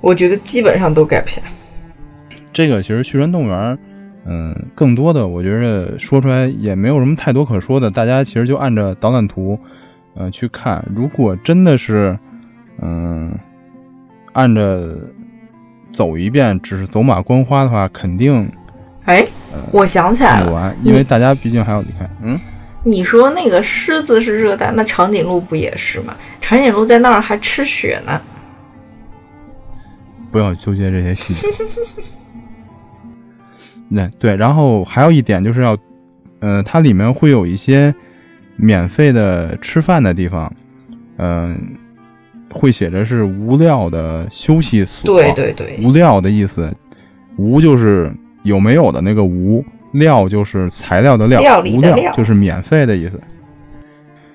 [0.00, 1.42] 我觉得基本上都盖不下。
[2.52, 3.78] 这个其实旭川动物园，
[4.24, 9.58] 嗯，更多的我觉得说出来也没有什么太多可说的，大家其实就按着导览图，
[10.14, 10.84] 呃，去看。
[10.94, 12.16] 如果真的是，
[12.80, 13.36] 嗯，
[14.32, 14.96] 按着
[15.92, 18.50] 走一遍，只是走马观花的话，肯定，
[19.04, 19.26] 哎，
[19.70, 22.38] 我想起来了，完，因为大家毕竟还要你看，嗯，
[22.82, 26.16] 你说那个狮子是热带，那长颈鹿不也是吗？
[26.40, 28.20] 长颈鹿在那儿还吃雪呢。
[30.30, 31.46] 不要纠结这些细节。
[33.90, 35.76] 对 对，然后还有一点就是要，
[36.40, 37.94] 呃，它里面会有一些
[38.56, 40.50] 免费的吃饭的地方，
[41.18, 41.76] 嗯，
[42.52, 45.14] 会写着是无料的休息所。
[45.14, 46.72] 对对对，无料的意思，
[47.36, 48.12] 无就是
[48.42, 53.20] 有没有的那个无，料就是材料的料，无料就是免费的意思。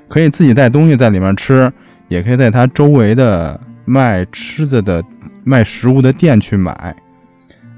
[0.08, 1.72] 可以自己带东西在里面吃，
[2.08, 5.04] 也可以在它周围的卖吃的的
[5.44, 6.96] 卖食物的店去买。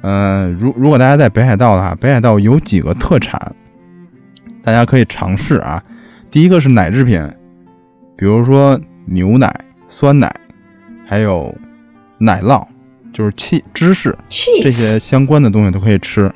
[0.02, 3.54] 嗯，如如果大家在北海道的话，北海道有几个特产，
[4.64, 5.84] 大家可以尝试啊。
[6.32, 7.20] 第一个是奶制品，
[8.16, 9.52] 比如说牛奶、
[9.90, 10.34] 酸奶，
[11.06, 11.54] 还有
[12.18, 12.66] 奶酪，
[13.12, 14.16] 就是气芝士
[14.62, 16.32] 这些相关的东西都可以吃。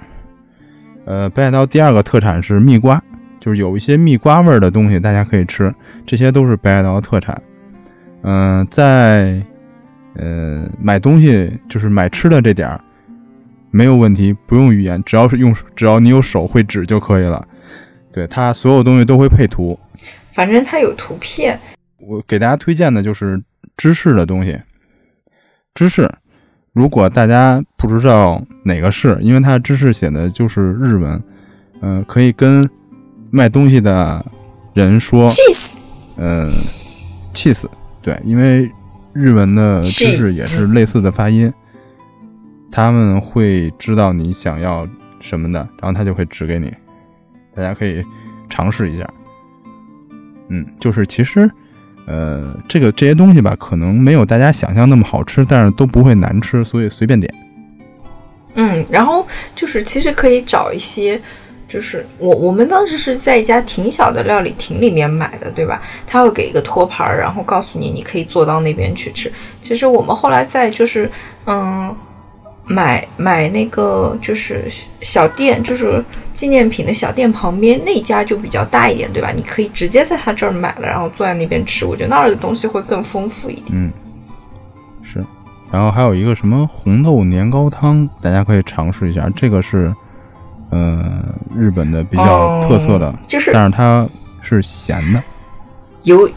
[1.06, 3.02] 呃，北海道第二个特产是蜜瓜，
[3.40, 5.74] 就是有一些蜜瓜味儿的东西大家可以吃，
[6.06, 7.42] 这些都是北海道的特产。
[8.24, 9.42] 嗯，在
[10.16, 12.82] 呃买东西就是买吃的这点儿。
[13.70, 17.46] 没有问题，不用语言，只要是用，只要你有手会指就可以了。
[18.12, 19.78] 对它所有东西都会配图，
[20.32, 21.60] 反正它有图片。
[22.08, 23.42] 我给大家推荐的就是
[23.78, 24.60] 芝士的东西。
[25.74, 26.10] 芝士，
[26.74, 31.22] 如果大家不知道哪个是，因为它的芝士写的就是日文，
[31.82, 32.68] 嗯，可以跟
[33.32, 34.24] 卖东西的
[34.74, 35.32] 人说
[36.18, 36.50] 嗯
[37.34, 37.66] ，cheese，
[38.02, 38.70] 对，因为
[39.14, 41.52] 日文的芝士也是类似的发音。
[42.72, 44.88] 他们会知道你想要
[45.20, 46.74] 什么的，然后他就会指给你。
[47.54, 48.04] 大家可以
[48.50, 49.08] 尝试一下。
[50.50, 51.50] 嗯，就是其实，
[52.06, 57.34] 呃，这个这些东西吧，可能没有大家想象那么好吃，但是都不会难吃，所以随便点。
[58.56, 61.20] 嗯，然后就是其实可以找一些，
[61.68, 65.82] 就是我我们当时是在一家挺小的料理亭里面买的，对吧？
[66.06, 69.32] 他会给一个托盘，然后告诉你你可以坐到那边去吃。
[69.62, 71.10] 其实我们后来在就是
[71.46, 71.96] 嗯。
[72.74, 74.66] 买买那个就是
[75.02, 79.32] 小店，就是纪念品的小店旁边那家就比较大一点，对吧？
[79.32, 81.86] 你可以直接在他这儿买了，然后坐在那边吃。
[81.86, 83.66] 我觉得那儿的东西会更丰富一点。
[83.72, 83.92] 嗯，
[85.04, 85.24] 是。
[85.72, 89.30] 然后还有一个什么红豆年糕汤，大家可以尝试一下。
[89.36, 89.94] 这个是，
[90.70, 91.24] 呃，
[91.56, 94.08] 日本的比较特色的，就是，但是它
[94.42, 95.24] 是咸的。
[96.04, 96.30] 有。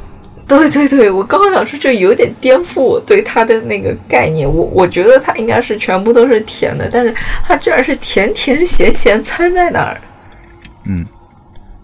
[0.48, 4.48] 对对对，我刚刚想说，这有点颠覆我对它的那个概念。
[4.48, 7.12] 我我觉得它应该是全部都是甜的，但是
[7.44, 10.00] 它居然是甜甜咸咸掺在那儿。
[10.88, 11.04] 嗯，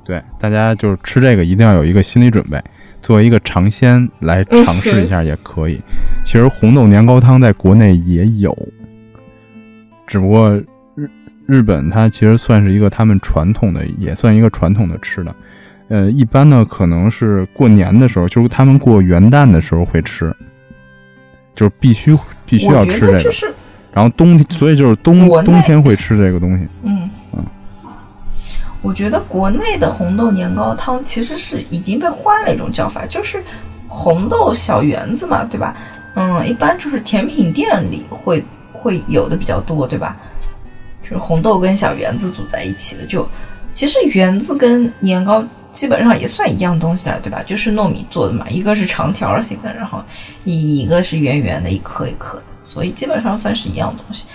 [0.05, 2.62] 对，大家就是吃这个一定要有一个心理准备，
[3.03, 5.81] 作为一个尝鲜来尝试一下也可以。
[6.25, 8.57] 其实红豆年糕汤在国内也有，
[10.07, 10.51] 只不过
[10.94, 11.11] 日
[11.46, 15.35] 日本它其实算是一个他们传统的，也算一个传统的吃的。
[15.93, 20.35] 呃，一般呢，可能是过年的时候，就是他们过元旦的时候会吃，
[21.55, 23.31] 就是必须必须要吃这个。
[23.93, 26.67] 然后冬天，所以就是冬冬天会吃这个东西。
[26.83, 27.45] 嗯嗯。
[28.81, 33.45] 我觉得国内的红豆年糕汤其实是已经被换了一种叫法，就是
[33.87, 35.77] 红豆小圆子嘛，对吧？
[36.17, 40.17] 嗯，一般就是甜品店里会会有的比较多，对吧？
[41.03, 43.29] 就是红豆跟小圆子组在一起的，就
[43.75, 45.45] 其实圆子跟年糕。
[45.73, 47.43] 基本上也算一样东西了，对吧？
[47.47, 50.03] 就是糯米做的嘛，一个是长条形的，然后
[50.45, 54.27] 一个是圆圆的，一颗一颗的，所以基本上算是一样东西。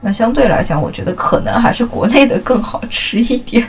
[0.00, 3.66] 那相对来讲，我觉得可能还是国内的更好吃一点，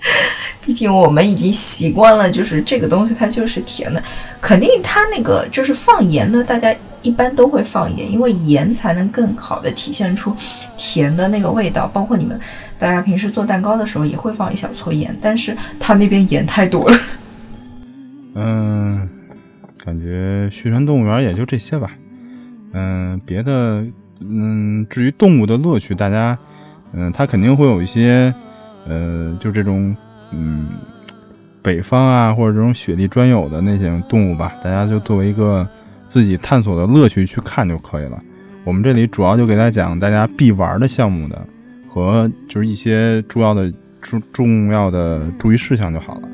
[0.64, 4.02] 毕竟我们已经习惯了，就是这个东西它就是甜的，
[4.40, 10.36] 肯定它那个就是放盐的，大家一般都会放盐，因为盐才能更好的体现出
[10.76, 12.38] 甜的那个味道，包括你们。
[12.78, 16.98] 大家平时做蛋糕的时候也会放一小撮盐，但是他那边盐太多了。
[18.34, 19.06] 嗯，
[19.84, 21.90] 感觉旭川动物园也就这些吧。
[22.72, 23.84] 嗯，别的，
[24.26, 26.38] 嗯，至于动物的乐趣，大家，
[26.92, 28.32] 嗯，它肯定会有一些，
[28.86, 29.94] 呃，就这种，
[30.30, 30.68] 嗯，
[31.60, 35.68] 北方啊或者这种雪地专有的那些动物吧，大家就作为一个
[36.10, 38.18] 自己探索的乐趣去看就可以了。
[38.64, 41.46] 我们这里主要就给大家讲大家必玩的项目的。
[41.92, 46.28] 和就是一些重要的重重要的注意事项就好了。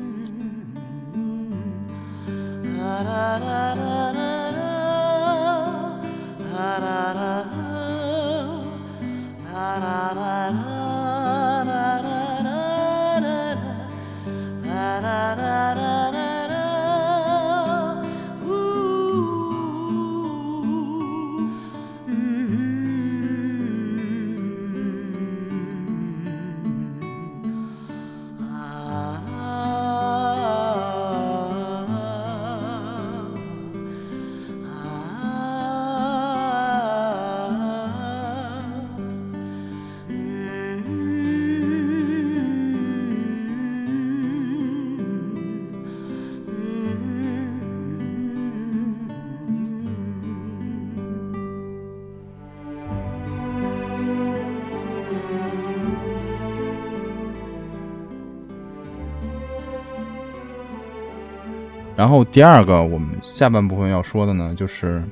[61.97, 65.03] 然后第二个，我们下半部分要说的呢，就是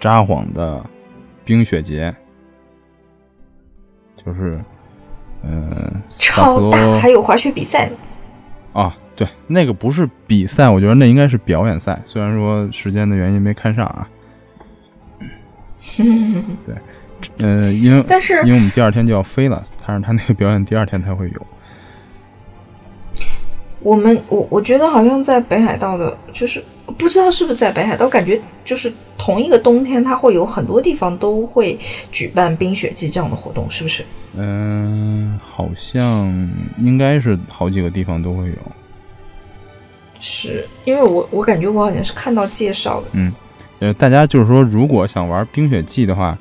[0.00, 0.82] 札幌的
[1.44, 2.14] 冰雪节，
[4.16, 4.58] 就是
[5.42, 7.90] 嗯，超大，还有滑雪比赛。
[8.72, 12.00] 啊，对，那个不是比赛，我觉得那应该是表演赛。
[12.06, 14.08] 虽然说时间的原因没看上啊。
[16.64, 16.74] 对，
[17.40, 21.46] 呃，因为但是因为我们第二天就要飞了，但是他那个表演第二天才会有。
[23.80, 26.62] 我们我我觉得好像在北海道的，就是
[26.96, 31.78] 不知道是不是在北海道，感觉就是同一个冬天，它会有很多地方都会
[32.10, 34.04] 举办冰雪季这样的活动，是不是？
[34.36, 36.28] 嗯，好像
[36.78, 38.54] 应该是好几个地方都会有。
[40.20, 43.06] 是因为我我感觉我好像是看到介绍的。
[43.12, 43.32] 嗯，
[43.78, 46.36] 呃，大家就是说，如果想玩冰雪季的话，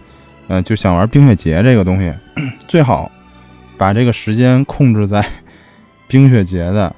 [0.47, 2.11] 呃，就想玩冰雪节这个东西，
[2.67, 3.11] 最好
[3.77, 5.23] 把这个时间控制在
[6.09, 6.95] 冰雪节的。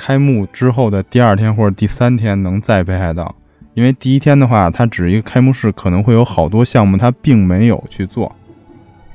[0.00, 3.34] 开幕之后的第二天或者第三天能在北海道，
[3.74, 8.34] 因为第一天的话，它只是一个开幕式，可能会有好多项目它并没有去做，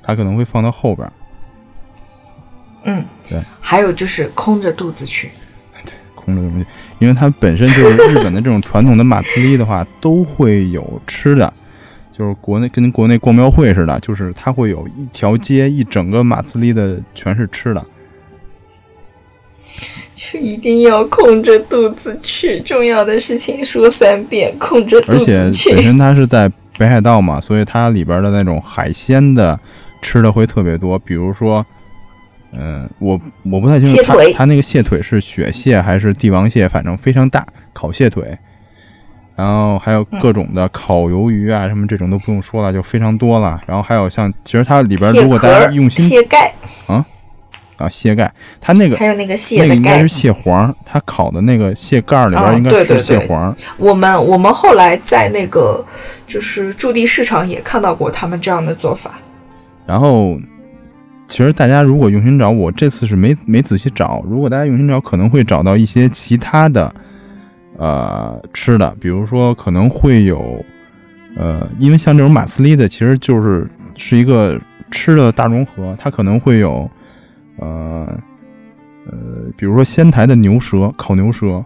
[0.04, 1.12] 它可能会放到后边。
[2.84, 3.42] 嗯，对。
[3.60, 5.32] 还有就是空着肚子去，
[5.84, 6.68] 对，空着肚子去，
[7.00, 11.52] 因为它本身就是日本的这种传统的马自立的话，都会有吃的，
[12.14, 17.84] 就是国内跟国内逛庙会似的，就是它会有一条街一整个马自立的全是吃的。
[20.32, 25.72] 就一定要空着肚子去，重要的事情说三遍，空着肚子去。
[25.72, 29.60] 而且本身它是在北海道嘛，所以它里边的那种海鲜的
[30.02, 30.98] 吃的会特别多。
[31.00, 31.66] 比如说，
[32.52, 38.38] 嗯，我我不太清楚它它那个蟹腿是雪蟹还是帝王蟹，反正非常大，烤蟹腿。
[39.36, 43.62] 然后还有各种的烤鱿鱼啊，什么这种都不用说了，就非常多了。
[43.68, 46.54] 然后还有像，其实它里边如果大家用心，蟹盖
[46.88, 47.06] 啊。
[47.78, 53.54] 啊，蟹盖，它那个还有那个蟹那个应该是蟹黄，它烤的那个蟹盖里边应该是蟹黄。
[53.78, 55.86] 我们我们后来在那个
[56.26, 59.20] 就是驻地市场也看到过他们这样的做法。
[59.86, 60.40] 然后，
[61.28, 64.24] 其实大家如果用心找，我这次是没没仔细找。
[64.26, 66.94] 如果大家用心找，可能会找到一些其他的
[67.78, 70.64] 呃吃的，比如说可能会有
[71.36, 74.58] 呃，因为像这种马斯利的，其实就是是一个
[74.92, 76.90] 吃的大融合，它可能会有。
[77.58, 78.20] 呃
[79.08, 79.18] 呃，
[79.56, 81.64] 比如说仙台的牛舌，烤牛舌，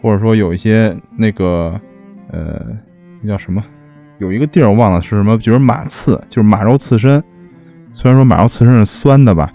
[0.00, 1.80] 或者说有一些那个
[2.30, 2.64] 呃，
[3.20, 3.62] 那叫什么？
[4.18, 7.22] 有一个地儿我忘了是什么，就是马刺，就是马肉刺身。
[7.92, 9.52] 虽然说马肉刺身是酸的吧，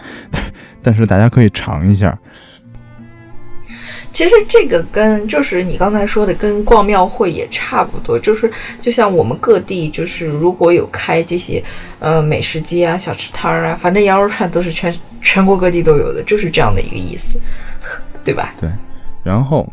[0.84, 2.18] 但是大家可以尝一下。
[4.18, 8.52] 其实这个跟就是你刚才说的跟逛庙会也差不多，就是
[8.82, 11.64] 就像我们各地就是如果有开这些
[12.00, 14.92] 呃美食街啊、小吃摊儿啊，反正羊肉串都是全
[15.22, 17.40] 全国各地都有的，就是这样的一个意思，
[18.26, 18.56] 对吧？
[18.60, 18.68] 对。
[19.24, 19.72] 然后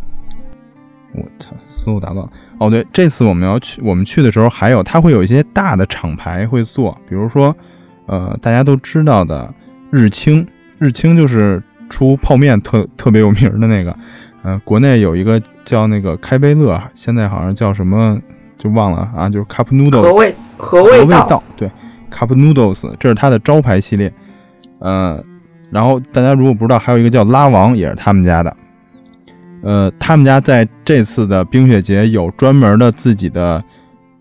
[1.15, 2.29] 我操，思路打乱。
[2.59, 7.57] 哦，对，这次我们要去，我们去的时候还有，它会有一些大的厂牌会做，比如说
[8.05, 9.51] 呃大家都知道的
[9.91, 10.47] 日清，
[10.79, 13.97] 日清就是出泡面特特别有名的那个。
[14.45, 18.21] 嗯，国内有一个叫那个开杯乐，现在好像叫什么
[18.59, 21.71] 就忘了啊，就是 Cup Noodles 和味和味道，对
[22.13, 24.13] ，Cup Noodles 这是它的招牌系列。
[24.81, 25.25] 嗯，
[25.71, 28.55] 然后大家如果不知道，还有一个叫拉王，也是他们家的。
[29.63, 33.65] 呃，他们家在这次的冰雪节有专门的自己的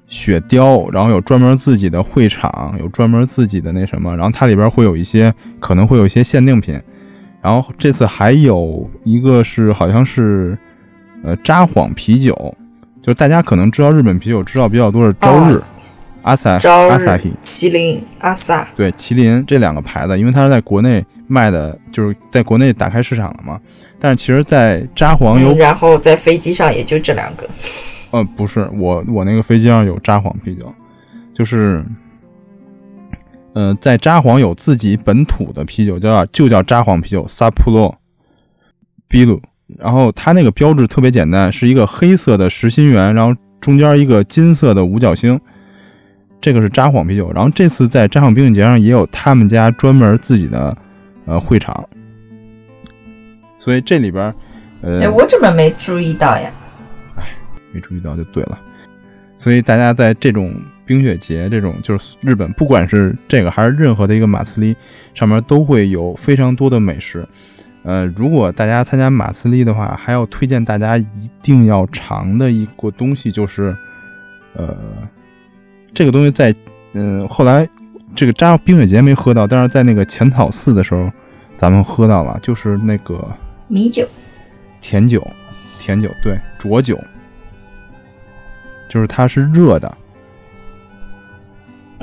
[0.07, 6.79] 雪雕，然后有专门自己的会场，有专门自己的那什么，然后它里边会有一些可能会有一些限定品。
[7.43, 10.57] 然后这次还有一个是好像是，
[11.23, 12.33] 呃，札幌啤酒，
[13.01, 15.61] 就是大家可能知道日本啤酒知道比较多是朝日、
[16.21, 18.65] 阿萨、阿萨希、麒麟、阿萨。
[18.77, 23.59] 对，麒麟这两个牌子，因为它是在国内卖的，就是在国内打开市场了嘛。
[23.99, 27.45] 但是其实，在札幌有，然后在飞机上也就这两个。
[28.11, 30.73] 呃，不是，我我那个飞机上有札幌啤酒，
[31.33, 31.83] 就是。
[33.55, 37.95] 嗯，在札幌有自己本土的啤酒，叫就叫札幌啤酒 Sapporo
[39.07, 39.39] Bilu。
[39.77, 45.39] 然后它那个标志特别简单，是一个黑色的实心圆，然后中间一个金色的五角星。
[46.41, 47.31] 这个是札幌啤酒。
[47.31, 50.75] 然后这次在札幌冰雪节上也有他们家专门自己的
[51.25, 51.87] 呃会场，
[53.59, 54.33] 所以这里边
[54.81, 56.51] 呃，哎，我怎么没注意到呀？
[57.17, 57.23] 哎，
[57.71, 58.59] 没注意到就对了。
[59.37, 60.53] 所以大家在这种。
[60.93, 64.75] 冰雪节这种就是日本，不管是这个还是任何的一个马斯利，
[65.15, 67.27] 上面都会有非常多的美食。
[67.81, 71.07] 呃，如果大家参加马斯利的话，还要推荐大家一
[71.41, 73.75] 定要尝的一个东西就是，
[74.53, 74.77] 呃，
[75.95, 76.53] 这个东西在
[76.93, 77.67] 嗯后来
[78.13, 81.11] 这个扎冰雪节没喝到，但是在那个浅草寺的时候，
[81.57, 83.27] 咱们喝到了，就是那个
[83.67, 84.07] 米酒，
[84.79, 85.27] 甜酒。
[85.79, 86.97] 甜酒，对，浊酒，
[88.87, 89.97] 就是它是热的，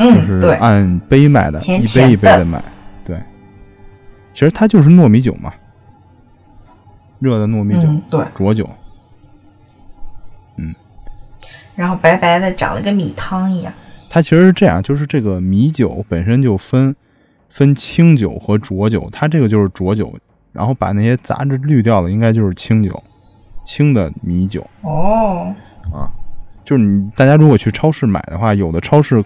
[0.01, 2.63] 就嗯，是，按杯卖的，一杯一杯的的卖。
[3.05, 3.17] 对，
[4.33, 5.53] 其实它就是糯米酒嘛，
[7.19, 8.69] 热的糯米酒，嗯，对，浊酒。
[10.57, 10.75] 嗯
[11.77, 13.73] 然后白白的，长得跟米汤一样。
[14.11, 16.95] 它其实是这样，就是这个米酒本身就分
[17.49, 20.13] 分清酒和浊酒，它这个就是浊酒，
[20.53, 23.03] 然后把那些杂质滤掉的，应该就是清酒，
[23.65, 24.67] 清的米酒。
[24.83, 25.55] 哦，
[25.93, 26.11] 啊
[26.65, 29.25] 就是你大家如果去超市买的话，有的超市，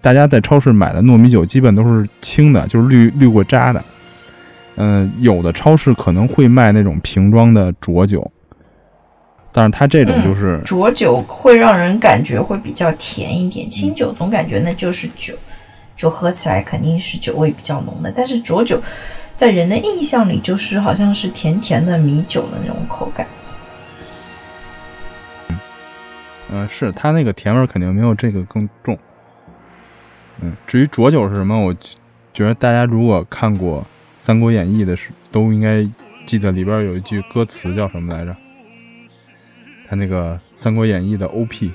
[0.00, 3.84] 大家在超市买的糯米酒基本都是清的，就是滤滤过渣的。
[4.76, 8.28] 嗯、有的超市可能会卖那种瓶装的浊酒，
[9.52, 15.32] 但是它这种就是、浊酒会让人感觉会比较甜一点，清酒总感觉那就是酒，
[15.96, 18.12] 就喝起来肯定是酒味比较浓的。
[18.16, 18.82] 但是浊酒
[19.36, 23.24] 在人的印象里就是好像是甜甜的米酒的那种口感。
[26.50, 28.98] 嗯、是它那个甜味儿肯定没有这个更重。
[30.40, 31.74] 嗯，至于浊酒是什么，我
[32.32, 33.82] 觉得大家如果看过
[34.16, 35.88] 《三国演义》的时，都应该
[36.26, 38.36] 记得里边有一句歌词叫什么来着？
[39.88, 41.70] 他那个《三国演义》的 OP，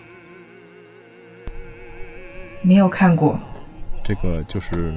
[2.61, 3.39] 没有看过，
[4.03, 4.93] 这个就是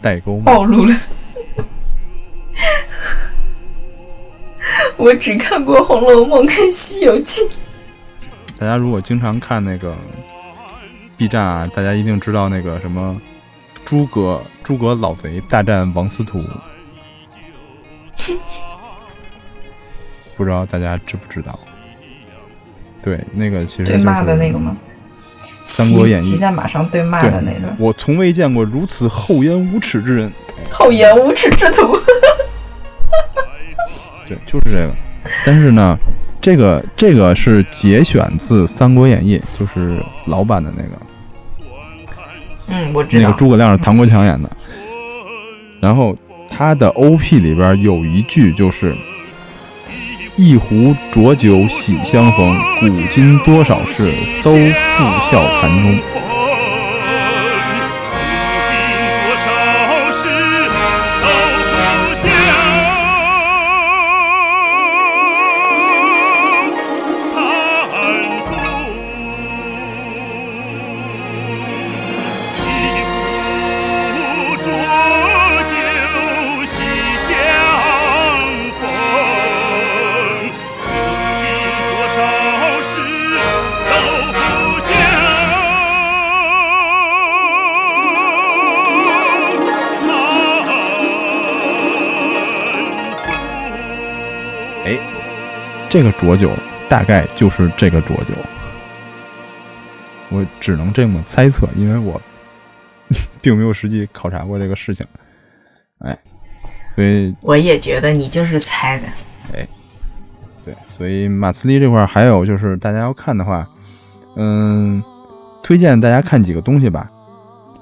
[0.00, 0.44] 代沟嘛。
[0.44, 0.94] 暴露了。
[4.96, 7.40] 我只看过《红楼梦》跟《西游记》。
[8.56, 9.96] 大家如果经常看那个
[11.16, 13.20] B 站啊，大家一定知道那个什么
[13.84, 16.42] 诸葛诸葛老贼大战王司徒，
[20.36, 21.58] 不知道大家知不知道？
[23.02, 24.76] 对，那个其实就是对骂的那个吗？
[25.64, 30.32] 三国演义在马上对骂的那个，我从未见过如此厚颜无耻之人。
[30.70, 31.98] 厚颜无耻之徒。
[34.26, 34.94] 对，就是这个。
[35.44, 35.98] 但是呢，
[36.44, 40.90] 这个这个是节选自《三国演义》，就是老版的那个。
[42.68, 43.22] 嗯，我知道。
[43.22, 44.50] 那个诸葛亮是唐国强演的。
[45.80, 46.14] 然后
[46.46, 48.94] 他的 OP 里边有一句就是
[50.36, 55.98] “一壶浊酒喜相逢，古今多少事，都付笑谈中。”
[95.94, 96.50] 这个浊酒
[96.88, 98.34] 大概就是这个浊酒，
[100.28, 102.20] 我只能这么猜测，因为我
[103.40, 105.06] 并没有实际考察过这个事情。
[106.00, 106.18] 哎，
[106.96, 109.04] 所以我也觉得你就是猜的。
[109.52, 109.64] 哎
[110.64, 113.64] 对，所以马斯利这块还有就是大家要看的话，
[114.34, 115.00] 嗯，
[115.62, 117.08] 推荐大家看几个东西吧。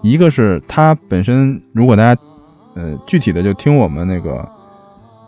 [0.03, 2.21] 一个是它本身，如果大家
[2.75, 4.47] 呃具体的就听我们那个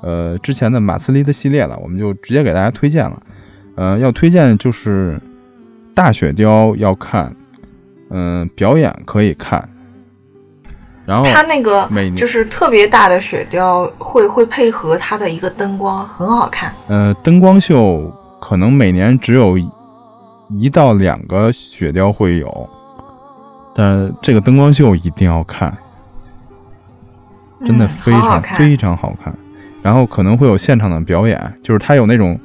[0.05, 3.23] 呃之前的马斯利的系列了，我们就直接给大家推荐了。
[3.75, 5.19] 呃，要推荐就是
[5.95, 7.35] 大雪雕要看，
[8.11, 9.67] 嗯、表演可以看，
[11.07, 16.73] 然后它那个每年就是特别大的雪雕，会会配合它的一个灯光，很好看。
[16.87, 19.69] 呃，灯光秀可能每年只有一
[20.51, 22.69] 一到两个雪雕会有，
[23.75, 25.77] 但是这个灯光秀一定要看，
[27.65, 29.35] 真的嗯非常、非常好看。
[29.85, 32.41] 然后可能会有现场的表演，就是它有那种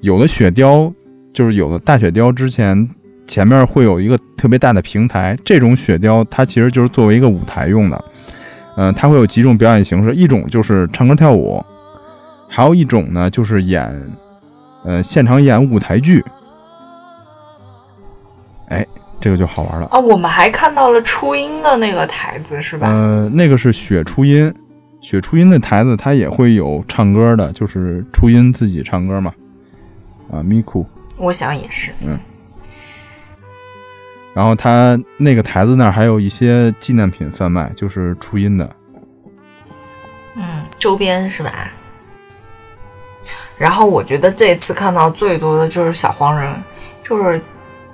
[0.00, 0.92] 有的雪雕，
[1.32, 2.88] 就是有的大雪雕之前
[3.28, 8.04] 前面会有一个特别大的平台，这种雪雕它其实就是作为一个舞台用的。
[8.76, 11.64] 嗯、它会有几种表演形式，一种就是唱歌跳舞，
[12.48, 13.88] 还有一种呢就是演，
[14.84, 16.24] 呃，现场演舞台剧。
[18.68, 18.84] 哎，
[19.20, 19.86] 这个就好玩了。
[19.92, 22.88] 啊，我们还看到了初音的那个台子，是吧？
[22.88, 24.52] 呃，那个是雪初音，
[25.00, 29.32] 雪初音的台子它也会有唱歌的，就是初音自己唱歌嘛。
[30.30, 30.86] 啊，Miku，
[31.18, 31.90] 我想也是。
[32.04, 32.18] 嗯
[34.32, 38.70] 然后它那个台子那儿还有一些纪念品贩卖，就是初音的。
[40.36, 41.68] 嗯，周边是吧？
[43.58, 46.54] 然后我觉得这次看到最多的就是小黄人，
[47.02, 47.42] 就是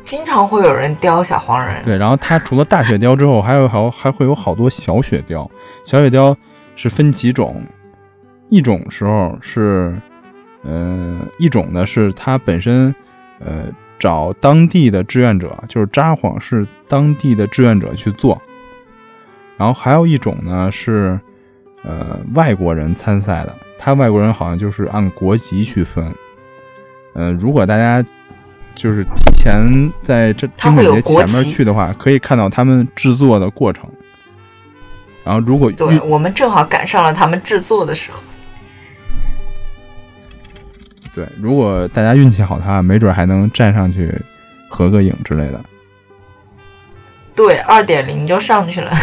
[0.05, 1.83] 经常会有人雕小黄人。
[1.83, 5.51] 对，然后它除了大雪雕之后，还有好还会有好多小雪雕。
[5.85, 6.37] 小雪雕
[6.77, 7.61] 是分几种，
[8.49, 10.01] 一种时候是，
[10.63, 12.95] 呃，一种呢是他本身
[13.41, 13.65] 呃
[13.99, 18.41] 找当地的志愿者，就是札幌市当地的志愿者去做，
[19.57, 21.19] 然后还有一种呢是
[21.83, 26.15] 呃外国人参赛的，他外国人好像就是按国籍去分。
[27.15, 28.07] 呃，如果大家
[28.75, 33.89] 就是提前在这冰雪节前面去的话，可以看到他们制作的过程。
[35.27, 38.21] 然后如果对我们正好赶上了他们制作的时候。
[41.13, 44.15] 对，如果大家运气好的话，没准还能站上去
[44.69, 45.61] 合个影之类的。
[47.35, 48.97] 对，二点零就上去了。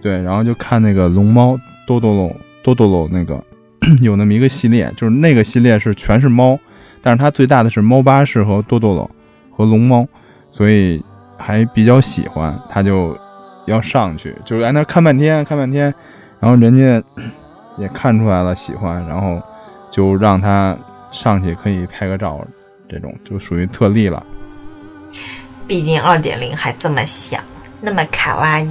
[0.00, 3.44] 对，然后就看那个龙猫多多龙多多龙那个
[4.00, 6.58] 有那么一个系列，就是那个系列是全是猫，
[7.02, 9.10] 但是它最大的是猫巴士和多多龙
[9.50, 10.08] 和龙猫，
[10.48, 11.04] 所以
[11.36, 13.14] 还比较喜欢，它就
[13.70, 15.94] 要上去，就是在那看半天看半天，
[16.38, 17.02] 然后人家
[17.78, 19.40] 也看出来了喜欢，然后
[19.90, 20.76] 就让他
[21.10, 22.44] 上去可以拍个照，
[22.88, 24.22] 这种就属于特例了。
[25.66, 27.38] 毕竟二点零还这么小，
[27.80, 28.68] 那么卡哇伊。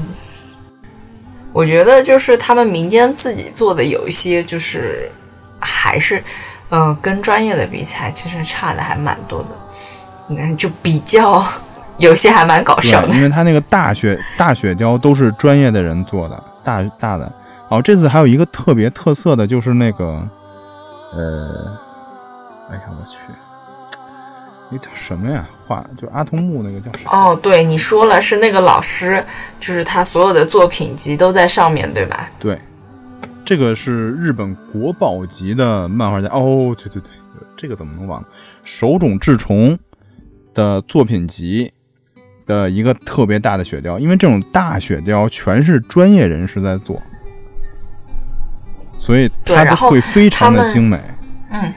[1.52, 5.10] 我觉得就是他们民间自己做的有一些，就是
[5.60, 6.24] 还是，
[6.70, 9.48] 呃，跟专业的比起来，其实差的还蛮多的。
[10.30, 11.44] 嗯，就比较
[12.00, 13.16] 有些还蛮搞笑对，的。
[13.16, 17.32] 因为他那个大雪大雪雕都是专业的人做的，大大的。
[17.70, 20.06] 哦，这次还有一个特别特色的，就是那个，
[21.14, 21.78] 呃，
[22.72, 23.18] 哎呀，我去，
[24.72, 25.48] 那叫什么呀？
[25.68, 27.12] 画就阿童木那个叫什么？
[27.12, 29.24] 哦，对，你说了是那个老师，
[29.60, 32.28] 就是他所有的作品集都在上面对吧？
[32.40, 32.60] 对，
[33.46, 36.28] 这个是日本国宝级的漫画家。
[36.30, 37.12] 哦，对对对，
[37.56, 38.28] 这个怎么能忘了？
[38.64, 39.78] 手冢治虫
[40.56, 41.72] 的作品集
[42.50, 47.00] 的一个特别大的雪雕，因为这种大雪雕全是专业人士在做，
[48.98, 51.00] 所以它会非常的精美。
[51.52, 51.72] 嗯，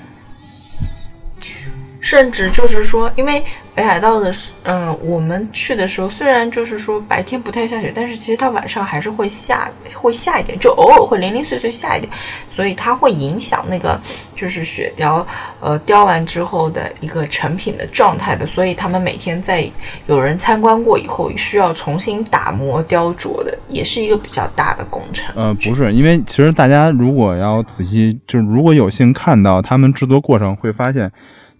[2.13, 3.43] 甚至就是说，因为
[3.75, 4.31] 北海道的，
[4.65, 12.13] 嗯、我们去的时候，虽然就是说白天不太下雪，但是其实它晚上还是会下，会下一点，就偶尔会零零碎碎下一点，
[12.51, 13.99] 所以它会影响那个
[14.37, 15.27] 就是雪雕，
[15.59, 18.45] 呃，雕完之后的一个成品的状态的。
[18.45, 19.67] 所以他们每天在
[20.05, 25.35] 有人参观过以后，需要重新打磨雕琢的，也是一个比较大的工程。
[25.35, 31.11] 呃，不是，因为其实大家如果要仔细，就是如果有幸看到他们制作过程，会发现，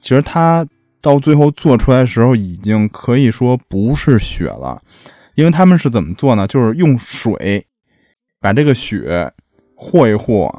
[0.03, 0.67] 其实它
[1.01, 4.83] 到最后做出来的时候，已经可以说不是雪了，
[5.37, 6.45] 因为他们是怎么做呢？
[6.47, 7.65] 就是用水
[8.41, 9.33] 把这个雪
[9.77, 10.53] 和一和，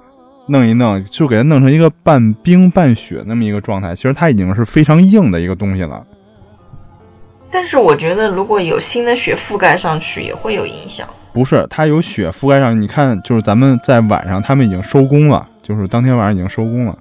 [0.48, 3.94] 弄一弄，就给它弄成一个半冰半雪那么一个状态。
[3.94, 6.08] 其实它已经是非常硬的一个东西了。
[7.52, 11.08] 但是我觉得，如果有新的雪覆盖上去，也会有影响。
[11.34, 12.82] 不是，它有雪覆盖上。
[12.82, 16.98] 你看，就是咱们在晚上，他们已经收工了，就是当天晚上已经收工了。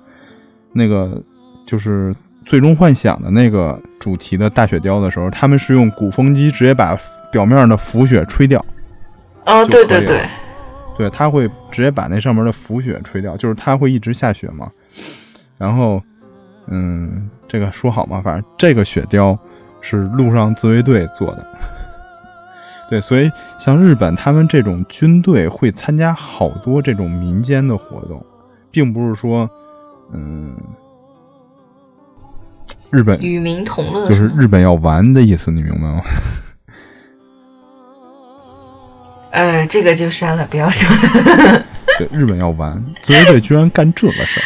[0.75, 1.23] 那个
[1.67, 2.13] 就是
[2.45, 6.99] 《最终幻想》的那个主题的大雪雕的时候，他们是用鼓风机直接把
[7.31, 8.65] 表面的浮雪吹掉。
[9.47, 10.25] 哦，对对对
[10.97, 14.71] 对，它会直接把那上面的浮雪吹掉，就是它会一直下雪嘛。
[15.59, 16.03] 然后，
[16.67, 19.39] 嗯，这个说好嘛，反正这个雪雕
[19.81, 21.47] 是陆上自卫队做的。
[22.91, 28.25] 对，所以像日本他们这种军队会参加好多这种民间的活动，
[28.71, 29.49] 并不是说，
[30.13, 30.55] 嗯，
[32.91, 36.03] 日本与民同乐就是日本要玩的意思，你明白吗？
[39.33, 40.89] 呃，这个就删了，不要说。
[41.99, 44.45] 对，日本要玩，自卫队居然干这个事儿。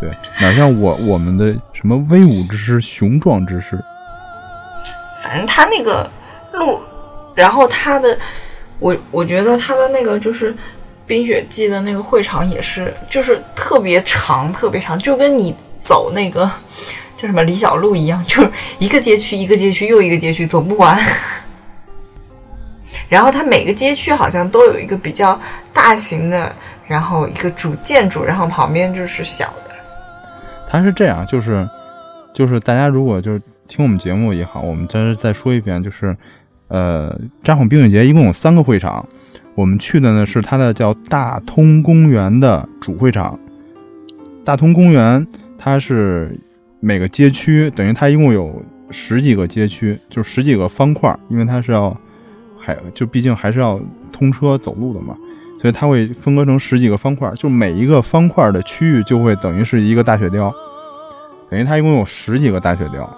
[0.00, 0.10] 对，
[0.40, 3.78] 哪像我我们的什么威武之师、雄壮之师，
[5.22, 6.10] 反正他那个
[6.52, 6.80] 路，
[7.34, 8.18] 然后他的，
[8.78, 10.54] 我我觉得他的那个就是
[11.06, 16.50] 冰雪季的那个会场也是，就是特别长，特别长，就跟你走那个
[17.16, 20.98] 叫什么李小璐一样，就是一个街区一个街区又一个街区走不完。
[23.08, 25.38] 然后它每个街区好像都有一个比较
[25.72, 26.50] 大型的，
[26.86, 29.74] 然后一个主建筑，然后旁边就是小的。
[30.66, 31.68] 它是这样，就是
[32.32, 36.16] 就是大家如果就是听我们节目也好，我们再再说一遍，就是
[36.72, 39.06] 呃，札幌冰雪节一共有三个会场，
[39.54, 43.38] 我们去的呢是它的叫大通公园的主会场。
[44.42, 45.26] 大通公园
[45.58, 46.34] 它是
[46.80, 51.94] 每个街区等于它一共有十几个街区，就十几个方块，因为它是要
[52.56, 53.78] 还就毕竟还是要
[54.10, 55.14] 通车走路的嘛，
[55.60, 60.50] 所以它会分割成十几个方块，就每一个方块的区域就会等于是一个大雪雕，
[61.50, 63.14] 等于它一共有十几个大雪雕。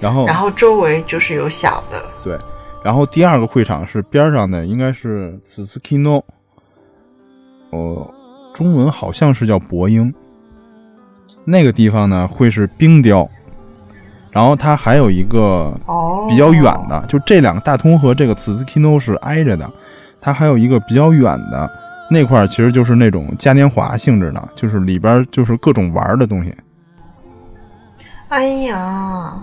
[0.00, 2.38] 然后，然后周围就是有小的，对，
[2.82, 5.38] 然后第二个会场是边上的，应该是
[5.82, 6.24] k i n o
[7.70, 8.10] 哦
[8.54, 10.12] 中文好像是叫博英。
[11.44, 13.28] 那个地方呢会是冰雕，
[14.30, 19.70] 然后它还有一个哦，比较远的，就这两个大通和这个茨斯基诺是挨着的，
[20.20, 21.70] 它还有一个比较远的
[22.10, 26.54] 那块儿，其实就是那种嘉年华性质的，就是里边就是各种玩的东西。
[28.28, 29.40] 哎呀，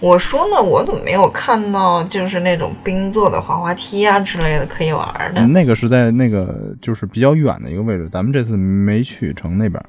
[0.00, 5.46] 我说呢，我怎么没有看到就是那种冰做的滑滑梯啊之类的可以玩的？
[5.46, 9.82] 那个是在那个就是比较远的一个位置，咱们这次没去成那边，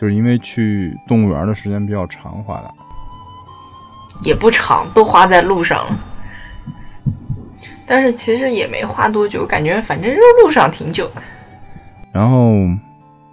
[0.00, 2.74] 就是因为去动物园的时间比较长花的。
[4.24, 5.98] 也不长，都花在路上了。
[7.86, 11.22] 但是其实也没花多久，感觉反正就路上挺久的。
[12.12, 12.52] 然后，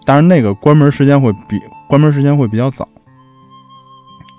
[0.05, 2.87] 当然那个关门时间会比关门时间会比较早。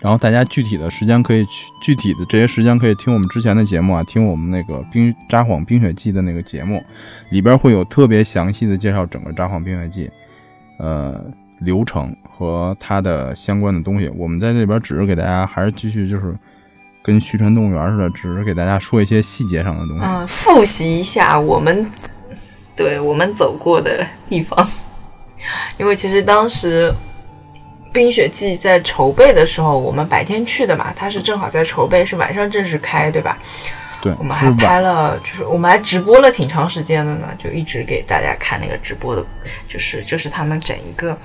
[0.07, 6.81] 然后大家具体的时间可以去具体的这些时间可以听我们之前的节目啊，听我们那个冰札幌冰雪季的那个节目，
[7.31, 10.09] 里边会有特别详细的介绍整个札幌冰雪季，
[10.79, 11.21] 呃
[11.59, 14.09] 流程和它的相关的东西。
[14.17, 16.39] 我们在这边只是给大家还是继续就是
[17.03, 20.05] 跟徐川动物园似的，只是给大家说一些细节上的东西。
[20.05, 21.85] 嗯，复习一下我们
[22.77, 24.65] 对我们走过的地方，
[25.81, 26.95] 因为其实当时
[27.97, 33.39] 冰雪季在筹备的时候，我们白天去的嘛，它是正好在筹备，是晚上正式开，对吧？
[34.03, 39.25] 对，我们还拍了，就是我们还直播了挺长时间的呢，就一直给大家看那个直播的，
[39.67, 41.17] 就是就是他们整一个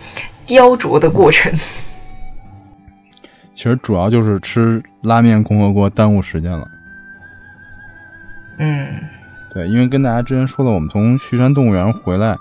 [0.46, 1.52] 雕琢的过程。
[3.54, 6.66] 其实主要就是吃拉面共和国耽误时间了。
[8.60, 8.88] 嗯，
[9.54, 12.38] 对，因为跟大家之前说的，我们从旭山动物园回来，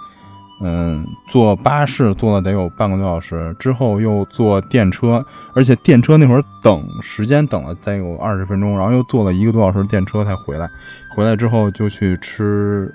[0.63, 10.69] 嗯，坐巴士坐了得有半个多小时，之后又坐电车，而且电车那会儿等时间等了得有二十分钟，然后又坐了一个多小时电车才回来。
[11.17, 12.93] 回来之后就去吃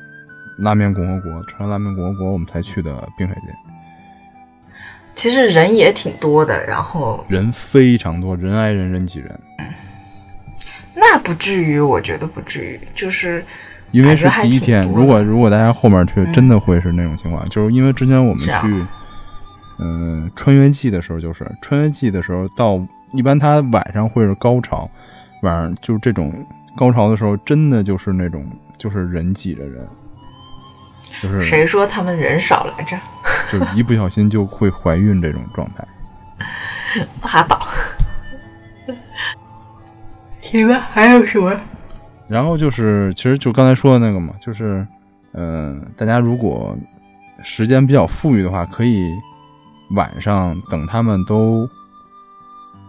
[0.60, 3.52] 拉面共和国，吃完拉面共和国，我们才去的冰水街，
[5.16, 9.40] 其实人也挺多的，然后人非常多，人挨人，人挤人，
[10.94, 13.44] 那不至于，我觉得不至于，就是
[13.92, 18.86] 因为是第一天，如果如果大家后面去，嗯真的会是那种情况，就是因为之前我们去，
[19.80, 22.80] 嗯，穿越季的时候，就是穿越季的时候，到
[23.14, 24.90] 一般它晚上会是高潮，
[25.44, 26.34] 晚上就是这种
[26.76, 28.46] 高潮的时候，真的就是那种
[28.78, 29.88] 就是人挤着人，
[31.22, 32.98] 就是谁说他们人少来着？
[33.52, 35.86] 就一不小心就会怀孕这种状态。
[37.22, 37.60] 拉倒。
[40.42, 41.56] 行吧，还有什么？
[42.28, 44.86] 然后就是，其实就刚才说的那个嘛，就是，
[45.34, 46.76] 嗯、大家如果
[47.44, 49.12] 时间比较富裕的话，可以
[49.92, 51.70] 晚上等他们都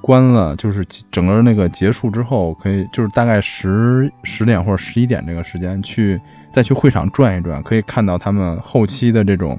[0.01, 6.19] 关了，就是整个那个结束之后，可以就是大概十十点或者十一点这个时间去
[6.53, 9.59] 再去会场转一转，可以看到他们后期的这种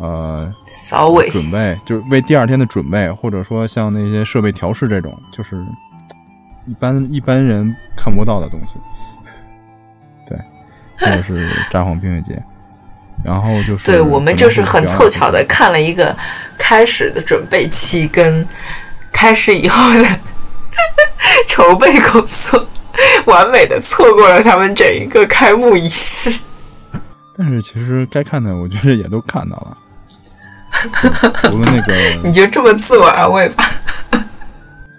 [0.00, 1.28] 呃扫尾。
[1.30, 5.56] 准备，就是为第二天的准备，或者说像那些设备调试这种，就是
[6.66, 8.78] 一般一般人看不到的东西。
[10.98, 12.42] 对，这个是札幌冰雪节，
[13.24, 16.16] 然后就是对我们就是很凑巧的看了一个
[16.58, 18.46] 开始的准备期跟
[19.12, 20.04] 开始以后的
[21.48, 22.66] 筹备工作，
[23.26, 26.32] 完美的错过了他们整一个开幕仪式。
[27.36, 29.78] 但是其实该看的，我觉得也都看到了。
[31.02, 33.64] 对除了那个， 你就这么自我安慰吧。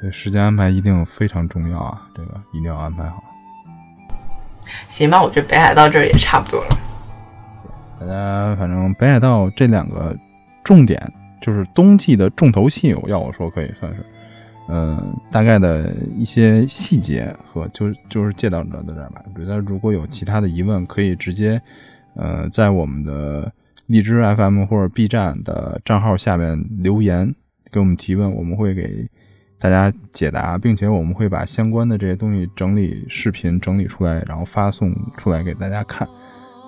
[0.01, 3.23] 对时间安排一定非常重要啊，这个一定要安排好。
[4.87, 6.69] 行吧，我觉得北海道这儿也差不多了。
[7.99, 10.15] 大家反正北海道这两个
[10.63, 11.01] 重点
[11.41, 14.05] 就是冬季的重头戏，要我说可以算是，
[14.69, 19.21] 嗯、大概的一些细节和就就是介绍到这儿吧。
[19.35, 21.61] 大家如果有其他的疑问，可以直接
[22.15, 23.51] 呃在我们的
[23.87, 27.33] 荔枝 FM 或者 B 站的账号下面留言
[27.71, 29.05] 给我们提问，我们会给
[29.59, 36.07] 大家解答，并且我们会把相关的这些东西整理视频整理出来，然后发送出来给大家看。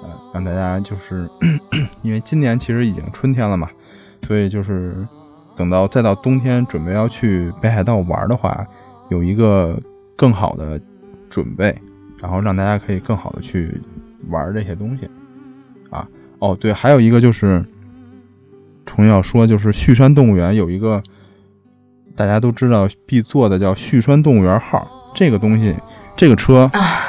[0.04, 1.30] 呃，让大家就是
[2.02, 3.70] 因为今年其实已经春天了嘛，
[4.28, 5.08] 所以就是
[5.56, 8.66] 等到再到冬天准备要去北海道玩的话，
[9.10, 9.80] 有一个
[10.16, 10.82] 更好的
[11.30, 11.74] 准备，
[12.20, 13.80] 然后让大家可以更好的去
[14.28, 15.08] 玩这些东西
[15.92, 16.08] 啊。
[16.40, 17.64] 哦，对，还有一个就是
[18.86, 21.02] 重要说，就是旭山动物园有一个
[22.16, 25.76] 大家都知道必做的叫旭川动物园号，这个东西，
[26.16, 27.00] 这个车啊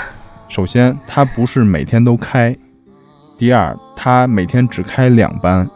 [0.49, 2.57] 首先它不是每天都开。
[3.39, 5.69] 第二，它每天只开两班，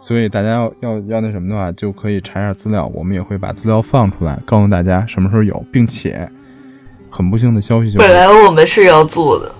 [0.00, 6.28] 所以大家要要要那什么的话，就可以查一下资料，我们也会把资料放出来，告诉大家什么时候有，并且
[7.08, 9.52] 很不幸的消息就是，本来我们是要做的，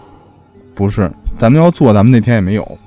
[0.74, 2.78] 不是咱们要做，咱们那天也没有，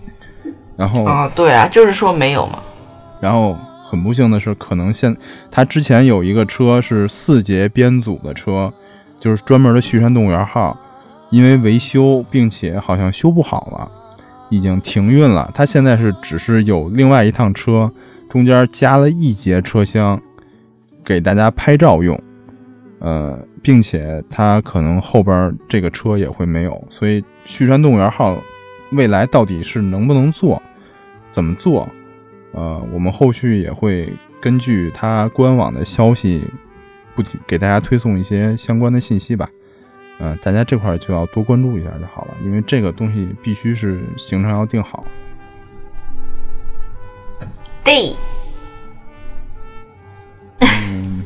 [0.75, 2.59] 然后啊，对啊，就是说没有嘛。
[3.21, 3.57] 然后
[3.93, 5.15] 很不幸的是，可能现
[5.51, 8.73] 他之前有一个车是四节编组的车，
[9.19, 10.75] 就是专门的旭山动物园号，
[11.29, 13.91] 因为维修并且好像修不好了，
[14.49, 15.51] 已经停运了。
[15.53, 17.91] 他现在是只是有另外一趟车，
[18.31, 20.19] 中间加了一节车厢，
[21.05, 22.19] 给大家拍照用。
[22.97, 28.35] 呃，并且它可能后边这个车也会没有，所以旭山动物园号
[28.93, 30.59] 未来到底是能不能做，
[31.31, 31.87] 怎么做？
[32.53, 36.47] 呃，我们后续也会根据它官网的消息，
[37.15, 39.49] 不停给大家推送一些相关的信息吧。
[40.19, 45.03] 呃，大家这块就要多关注一下就好了，因为这个东西必须是行程要定好。
[47.83, 48.15] 对，
[50.59, 51.25] 嗯，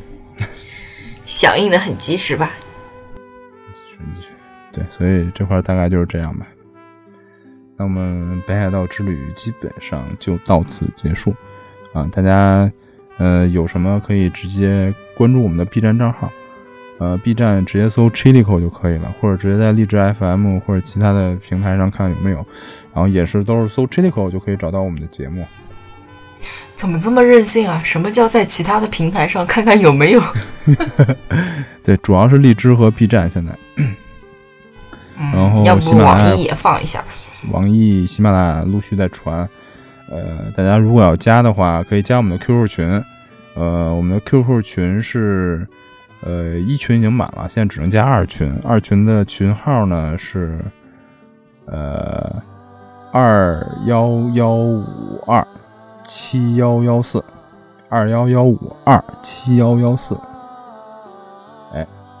[1.24, 2.50] 响应的很及时吧？
[4.72, 6.46] 对，所以这块大概就是这样吧。
[7.78, 11.32] 那我们北海道之旅基本上就到此结束
[11.92, 12.06] 啊！
[12.12, 12.68] 大家
[13.18, 16.28] 呃有什么可以直接关注我们的 B 站账号，
[16.98, 22.44] 呃 B 站直接搜 Chilico 就可以了，或者直接在荔枝 FM 或者其他的平台上看有没有，
[22.92, 25.46] 然后也是都是搜 Chilico 就可以找到我们的节目。
[26.74, 27.80] 怎么这么任性啊？
[27.84, 30.22] 什么叫在其他的平台上看看有没有？
[31.82, 33.56] 对，主要是荔枝和 B 站现在。
[35.18, 37.06] 然后要不喜马拉雅网易也放一下吧？
[37.52, 39.48] 网易、喜马拉雅陆续在传，
[40.08, 43.04] 呃，大家如果要加的话，可以加我们的 QQ 群，
[43.54, 45.66] 呃，我们的 QQ 群是，
[46.22, 50.58] 呃，一群已经满了，现在只能加二群，二群的群号呢是，
[51.66, 52.42] 呃，
[53.12, 55.46] 二幺幺五二
[56.04, 57.24] 七幺幺四，
[57.88, 60.16] 二幺幺五二七幺幺四。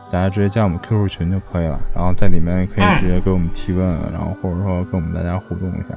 [0.08, 5.94] 哎，大家直接加我们 QQ 群就可以了，然后在里面可以直接给我们提问，然后或者说跟我们大家互动一下，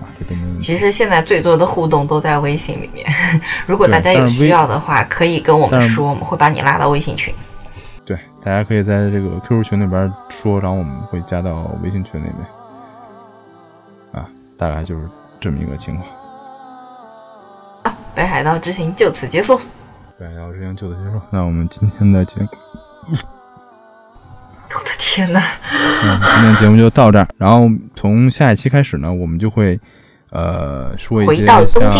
[0.00, 0.60] 啊，这都没问题。
[0.60, 3.06] 其实现在最多的互动都在微信里面，
[3.66, 7.32] 如果大家有需要的话，可以跟我们说，我们会把你拉到微信群。
[8.04, 12.46] 对，大家可以在这个 QQ 群里边说，然后我们会加到微信群里面。
[14.12, 16.06] 啊，大概就是这么一个情况。
[18.14, 19.58] 北海道之行就此结束。
[20.18, 21.20] 北海道之行就此结束。
[21.30, 22.48] 那我们今天的节目，
[23.12, 25.42] 我的天哪！
[26.02, 27.26] 嗯，今天节目就到这儿。
[27.36, 29.78] 然后从下一期开始呢，我们就会
[30.30, 31.90] 呃说一些像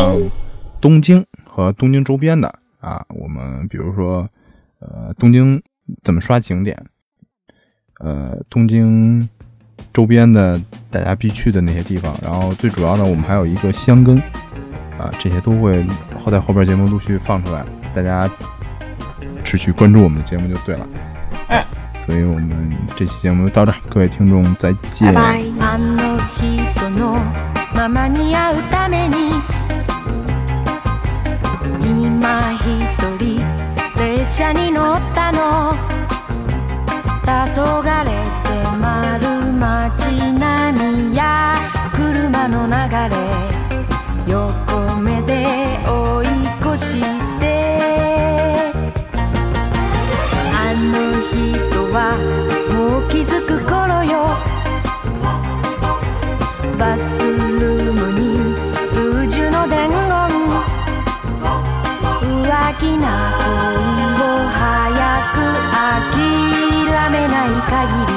[0.80, 4.28] 东京和东京周边的啊，我们比如说
[4.78, 5.60] 呃东京
[6.02, 6.80] 怎么刷景点，
[7.98, 9.28] 呃东京
[9.92, 12.14] 周边的大家必去的那些地方。
[12.22, 14.16] 然后最主要呢，我们还有一个箱根
[14.96, 15.84] 啊，这些都会
[16.16, 18.30] 后在后边节目陆续放出来，大家
[19.50, 20.86] 持续关注我们的节目就对了。
[21.48, 21.60] 嗯。
[22.06, 25.12] 所以我们这期节目就到这儿，各位听众再见。
[25.12, 25.42] 拜拜。
[31.80, 32.00] 今
[32.62, 32.64] 一
[33.18, 33.42] 人
[33.96, 35.74] 列車に乗ったの
[37.24, 37.82] 黄昏
[38.28, 40.78] 迫る街並
[41.10, 41.56] みや
[41.92, 42.72] 車の流
[43.08, 43.16] れ
[44.28, 46.26] 横目で追い
[46.62, 47.29] 越して
[67.50, 68.09] ない限り